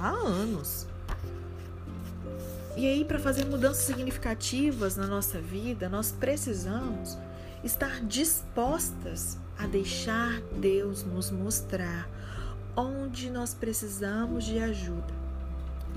Há 0.01 0.09
anos. 0.09 0.87
E 2.77 2.87
aí, 2.87 3.05
para 3.05 3.19
fazer 3.19 3.45
mudanças 3.45 3.85
significativas 3.85 4.97
na 4.97 5.07
nossa 5.07 5.41
vida, 5.41 5.89
nós 5.89 6.13
precisamos 6.13 7.19
estar 7.63 8.01
dispostas 8.01 9.37
a 9.59 9.67
deixar 9.67 10.41
Deus 10.57 11.05
nos 11.05 11.31
mostrar 11.31 12.09
onde 12.77 13.29
nós 13.29 13.53
precisamos 13.53 14.45
de 14.45 14.59
ajuda. 14.59 15.13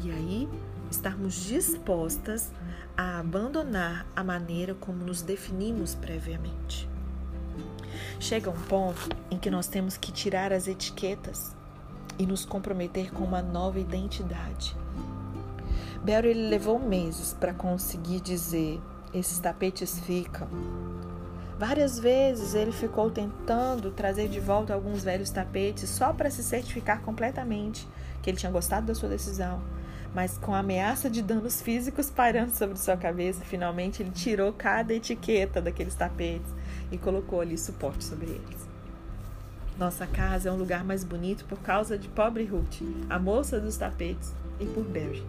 E 0.03 0.11
aí, 0.11 0.49
estarmos 0.93 1.43
dispostas 1.45 2.51
a 2.95 3.19
abandonar 3.19 4.05
a 4.15 4.23
maneira 4.23 4.75
como 4.75 5.03
nos 5.03 5.21
definimos 5.21 5.95
previamente. 5.95 6.87
Chega 8.19 8.49
um 8.49 8.61
ponto 8.67 9.09
em 9.29 9.37
que 9.37 9.49
nós 9.49 9.67
temos 9.67 9.97
que 9.97 10.11
tirar 10.11 10.53
as 10.53 10.67
etiquetas 10.67 11.55
e 12.17 12.25
nos 12.25 12.45
comprometer 12.45 13.11
com 13.11 13.23
uma 13.23 13.41
nova 13.41 13.79
identidade. 13.79 14.75
Barry 16.03 16.29
ele 16.29 16.49
levou 16.49 16.79
meses 16.79 17.33
para 17.33 17.53
conseguir 17.53 18.19
dizer: 18.21 18.79
esses 19.13 19.39
tapetes 19.39 19.99
ficam. 19.99 20.47
Várias 21.57 21.97
vezes 21.97 22.55
ele 22.55 22.71
ficou 22.71 23.09
tentando 23.09 23.91
trazer 23.91 24.27
de 24.27 24.39
volta 24.39 24.73
alguns 24.73 25.03
velhos 25.03 25.29
tapetes 25.29 25.89
só 25.89 26.11
para 26.11 26.29
se 26.29 26.43
certificar 26.43 27.01
completamente 27.01 27.87
que 28.21 28.29
ele 28.29 28.37
tinha 28.37 28.51
gostado 28.51 28.87
da 28.87 28.95
sua 28.95 29.09
decisão 29.09 29.61
mas 30.13 30.37
com 30.37 30.53
ameaça 30.53 31.09
de 31.09 31.21
danos 31.21 31.61
físicos 31.61 32.09
pairando 32.09 32.51
sobre 32.51 32.77
sua 32.77 32.95
cabeça, 32.95 33.43
finalmente 33.43 34.03
ele 34.03 34.11
tirou 34.11 34.53
cada 34.53 34.93
etiqueta 34.93 35.61
daqueles 35.61 35.95
tapetes 35.95 36.51
e 36.91 36.97
colocou 36.97 37.41
ali 37.41 37.57
suporte 37.57 38.03
sobre 38.03 38.27
eles. 38.27 38.73
Nossa 39.77 40.05
casa 40.05 40.49
é 40.49 40.51
um 40.51 40.57
lugar 40.57 40.83
mais 40.83 41.03
bonito 41.03 41.45
por 41.45 41.57
causa 41.59 41.97
de 41.97 42.07
pobre 42.07 42.45
Ruth, 42.45 42.81
a 43.09 43.17
moça 43.17 43.59
dos 43.59 43.75
tapetes, 43.75 44.31
e 44.59 44.65
por 44.65 44.83
Barry. 44.83 45.25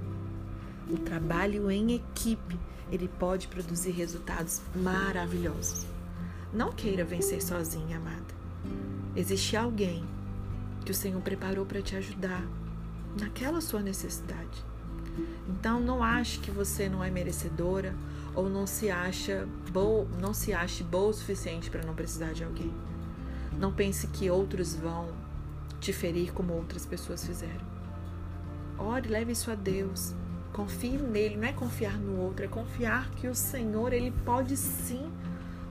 O 0.90 0.98
trabalho 0.98 1.70
em 1.70 1.94
equipe, 1.94 2.58
ele 2.92 3.08
pode 3.08 3.48
produzir 3.48 3.92
resultados 3.92 4.60
maravilhosos. 4.74 5.86
Não 6.52 6.72
queira 6.72 7.04
vencer 7.04 7.42
sozinha, 7.42 7.96
amada. 7.96 8.34
Existe 9.16 9.56
alguém 9.56 10.04
que 10.84 10.92
o 10.92 10.94
Senhor 10.94 11.20
preparou 11.22 11.64
para 11.64 11.80
te 11.80 11.96
ajudar 11.96 12.44
naquela 13.18 13.60
sua 13.60 13.80
necessidade. 13.80 14.64
Então 15.48 15.80
não 15.80 16.02
ache 16.02 16.38
que 16.38 16.50
você 16.50 16.88
não 16.88 17.04
é 17.04 17.10
merecedora 17.10 17.94
ou 18.34 18.48
não 18.48 18.66
se 18.66 18.90
acha 18.90 19.46
boa, 19.70 20.06
não 20.20 20.32
se 20.32 20.52
ache 20.52 20.82
boa 20.82 21.10
o 21.10 21.12
suficiente 21.12 21.70
para 21.70 21.84
não 21.84 21.94
precisar 21.94 22.32
de 22.32 22.44
alguém. 22.44 22.72
Não 23.58 23.72
pense 23.72 24.06
que 24.08 24.30
outros 24.30 24.74
vão 24.74 25.08
te 25.80 25.92
ferir 25.92 26.32
como 26.32 26.52
outras 26.54 26.86
pessoas 26.86 27.24
fizeram. 27.24 27.74
Ore, 28.78 29.08
leve 29.08 29.32
isso 29.32 29.50
a 29.50 29.54
Deus. 29.54 30.14
Confie 30.52 30.96
nele, 30.98 31.36
não 31.36 31.48
é 31.48 31.52
confiar 31.52 31.98
no 31.98 32.16
outro, 32.20 32.44
é 32.44 32.48
confiar 32.48 33.10
que 33.10 33.28
o 33.28 33.34
Senhor, 33.34 33.92
ele 33.92 34.12
pode 34.24 34.56
sim 34.56 35.12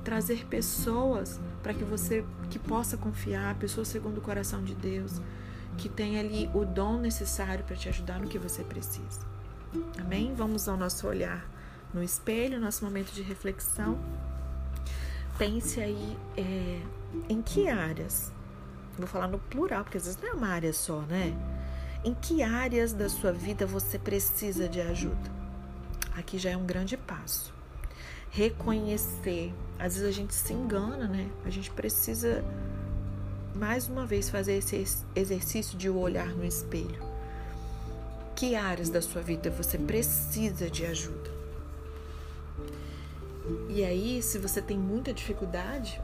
trazer 0.04 0.46
pessoas 0.46 1.40
para 1.62 1.74
que 1.74 1.84
você 1.84 2.26
que 2.50 2.60
possa 2.60 2.98
confiar, 2.98 3.56
pessoas 3.56 3.88
segundo 3.88 4.18
o 4.18 4.22
coração 4.22 4.62
de 4.62 4.76
Deus, 4.76 5.22
que 5.78 5.88
tem 5.88 6.20
ali 6.20 6.50
o 6.54 6.66
dom 6.66 7.00
necessário 7.00 7.64
para 7.64 7.76
te 7.76 7.90
ajudar 7.90 8.20
no 8.20 8.28
que 8.28 8.38
você 8.38 8.64
precisa. 8.64 9.22
Amém? 10.00 10.34
Vamos 10.36 10.68
ao 10.68 10.78
nosso 10.78 11.08
olhar 11.08 11.46
no 11.94 12.04
espelho, 12.04 12.60
nosso 12.60 12.84
momento 12.84 13.12
de 13.12 13.22
reflexão. 13.22 13.98
Pense 15.38 15.80
aí 15.80 16.18
é, 16.38 16.80
em 17.30 17.42
que 17.42 17.68
áreas, 17.68 18.32
vou 18.98 19.08
falar 19.08 19.28
no 19.28 19.40
plural, 19.40 19.84
porque 19.84 19.98
às 19.98 20.06
vezes 20.06 20.22
não 20.22 20.30
é 20.30 20.34
uma 20.34 20.48
área 20.48 20.74
só, 20.74 21.02
né? 21.02 21.36
Em 22.04 22.14
que 22.14 22.44
áreas 22.44 22.94
da 22.94 23.08
sua 23.08 23.32
vida 23.32 23.66
você 23.66 23.98
precisa 23.98 24.68
de 24.68 24.82
ajuda? 24.82 25.32
Aqui 26.16 26.38
já 26.38 26.52
é 26.52 26.58
um 26.58 26.66
grande 26.66 26.98
passo. 26.98 27.54
Reconhecer. 28.30 29.54
Às 29.80 29.96
vezes 29.96 30.10
a 30.10 30.12
gente 30.12 30.34
se 30.34 30.54
engana, 30.54 31.08
né? 31.08 31.30
A 31.46 31.50
gente 31.50 31.72
precisa 31.72 32.44
mais 33.56 33.88
uma 33.88 34.06
vez 34.06 34.30
fazer 34.30 34.54
esse 34.54 34.86
exercício 35.16 35.78
de 35.78 35.90
olhar 35.90 36.28
no 36.28 36.44
espelho. 36.44 37.12
Que 38.36 38.56
áreas 38.56 38.89
da 38.89 39.02
sua 39.02 39.22
vida 39.22 39.50
você 39.50 39.78
precisa 39.78 40.69
de 40.69 40.86
ajuda? 40.86 41.32
E 43.69 43.84
aí, 43.84 44.22
se 44.22 44.38
você 44.38 44.62
tem 44.62 44.78
muita 44.78 45.13
dificuldade, 45.13 46.02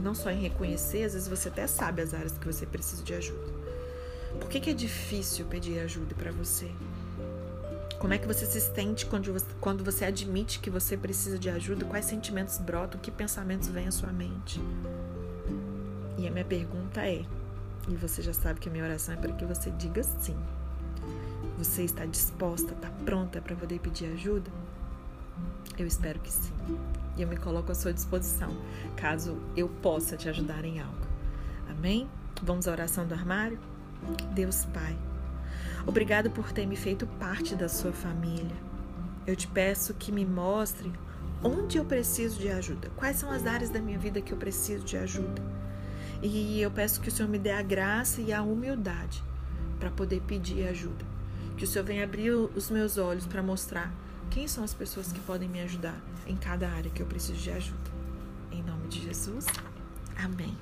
não 0.00 0.14
só 0.14 0.30
em 0.30 0.40
reconhecer, 0.40 1.04
às 1.04 1.12
vezes 1.12 1.28
você 1.28 1.48
até 1.48 1.66
sabe 1.66 2.02
as 2.02 2.14
áreas 2.14 2.36
que 2.36 2.46
você 2.46 2.64
precisa 2.64 3.02
de 3.02 3.14
ajuda. 3.14 3.52
Por 4.40 4.48
que, 4.48 4.60
que 4.60 4.70
é 4.70 4.74
difícil 4.74 5.44
pedir 5.46 5.78
ajuda 5.80 6.14
para 6.14 6.32
você? 6.32 6.70
Como 7.98 8.14
é 8.14 8.18
que 8.18 8.26
você 8.26 8.46
se 8.46 8.60
sente 8.60 9.06
quando 9.06 9.32
você, 9.32 9.46
quando 9.60 9.84
você 9.84 10.04
admite 10.04 10.60
que 10.60 10.70
você 10.70 10.96
precisa 10.96 11.38
de 11.38 11.50
ajuda? 11.50 11.84
Quais 11.84 12.04
sentimentos 12.04 12.58
brotam? 12.58 13.00
Que 13.00 13.10
pensamentos 13.10 13.68
vêm 13.68 13.88
à 13.88 13.90
sua 13.90 14.12
mente? 14.12 14.60
E 16.16 16.26
a 16.26 16.30
minha 16.30 16.44
pergunta 16.44 17.00
é: 17.06 17.24
e 17.88 17.96
você 17.96 18.22
já 18.22 18.32
sabe 18.32 18.60
que 18.60 18.68
a 18.68 18.72
minha 18.72 18.84
oração 18.84 19.14
é 19.14 19.16
para 19.16 19.32
que 19.32 19.44
você 19.44 19.70
diga 19.72 20.02
sim. 20.02 20.36
Você 21.58 21.82
está 21.82 22.06
disposta, 22.06 22.72
está 22.72 22.88
pronta 23.04 23.40
para 23.40 23.56
poder 23.56 23.80
pedir 23.80 24.12
ajuda? 24.12 24.48
Eu 25.76 25.88
espero 25.88 26.20
que 26.20 26.30
sim. 26.30 26.52
E 27.16 27.22
eu 27.22 27.26
me 27.26 27.36
coloco 27.36 27.72
à 27.72 27.74
sua 27.74 27.92
disposição, 27.92 28.56
caso 28.94 29.36
eu 29.56 29.68
possa 29.68 30.16
te 30.16 30.28
ajudar 30.28 30.64
em 30.64 30.78
algo. 30.78 31.04
Amém? 31.68 32.08
Vamos 32.44 32.68
à 32.68 32.70
oração 32.70 33.08
do 33.08 33.12
armário? 33.12 33.58
Deus 34.36 34.66
Pai, 34.66 34.96
obrigado 35.84 36.30
por 36.30 36.52
ter 36.52 36.64
me 36.64 36.76
feito 36.76 37.08
parte 37.18 37.56
da 37.56 37.68
sua 37.68 37.92
família. 37.92 38.56
Eu 39.26 39.34
te 39.34 39.48
peço 39.48 39.94
que 39.94 40.12
me 40.12 40.24
mostre 40.24 40.92
onde 41.42 41.76
eu 41.76 41.84
preciso 41.84 42.38
de 42.38 42.50
ajuda, 42.50 42.88
quais 42.94 43.16
são 43.16 43.32
as 43.32 43.46
áreas 43.46 43.70
da 43.70 43.80
minha 43.80 43.98
vida 43.98 44.20
que 44.20 44.32
eu 44.32 44.38
preciso 44.38 44.84
de 44.84 44.96
ajuda. 44.96 45.42
E 46.22 46.60
eu 46.60 46.70
peço 46.70 47.00
que 47.00 47.08
o 47.08 47.12
Senhor 47.12 47.28
me 47.28 47.38
dê 47.38 47.50
a 47.50 47.62
graça 47.62 48.20
e 48.20 48.32
a 48.32 48.42
humildade 48.42 49.24
para 49.80 49.90
poder 49.90 50.20
pedir 50.20 50.68
ajuda. 50.68 51.07
Que 51.58 51.64
o 51.64 51.66
Senhor 51.66 51.84
venha 51.84 52.04
abrir 52.04 52.30
os 52.30 52.70
meus 52.70 52.98
olhos 52.98 53.26
para 53.26 53.42
mostrar 53.42 53.92
quem 54.30 54.46
são 54.46 54.62
as 54.62 54.72
pessoas 54.72 55.12
que 55.12 55.18
podem 55.20 55.48
me 55.48 55.60
ajudar 55.60 56.00
em 56.24 56.36
cada 56.36 56.68
área 56.68 56.88
que 56.88 57.02
eu 57.02 57.06
preciso 57.06 57.40
de 57.40 57.50
ajuda. 57.50 57.90
Em 58.52 58.62
nome 58.62 58.86
de 58.86 59.02
Jesus. 59.02 59.44
Amém. 60.16 60.56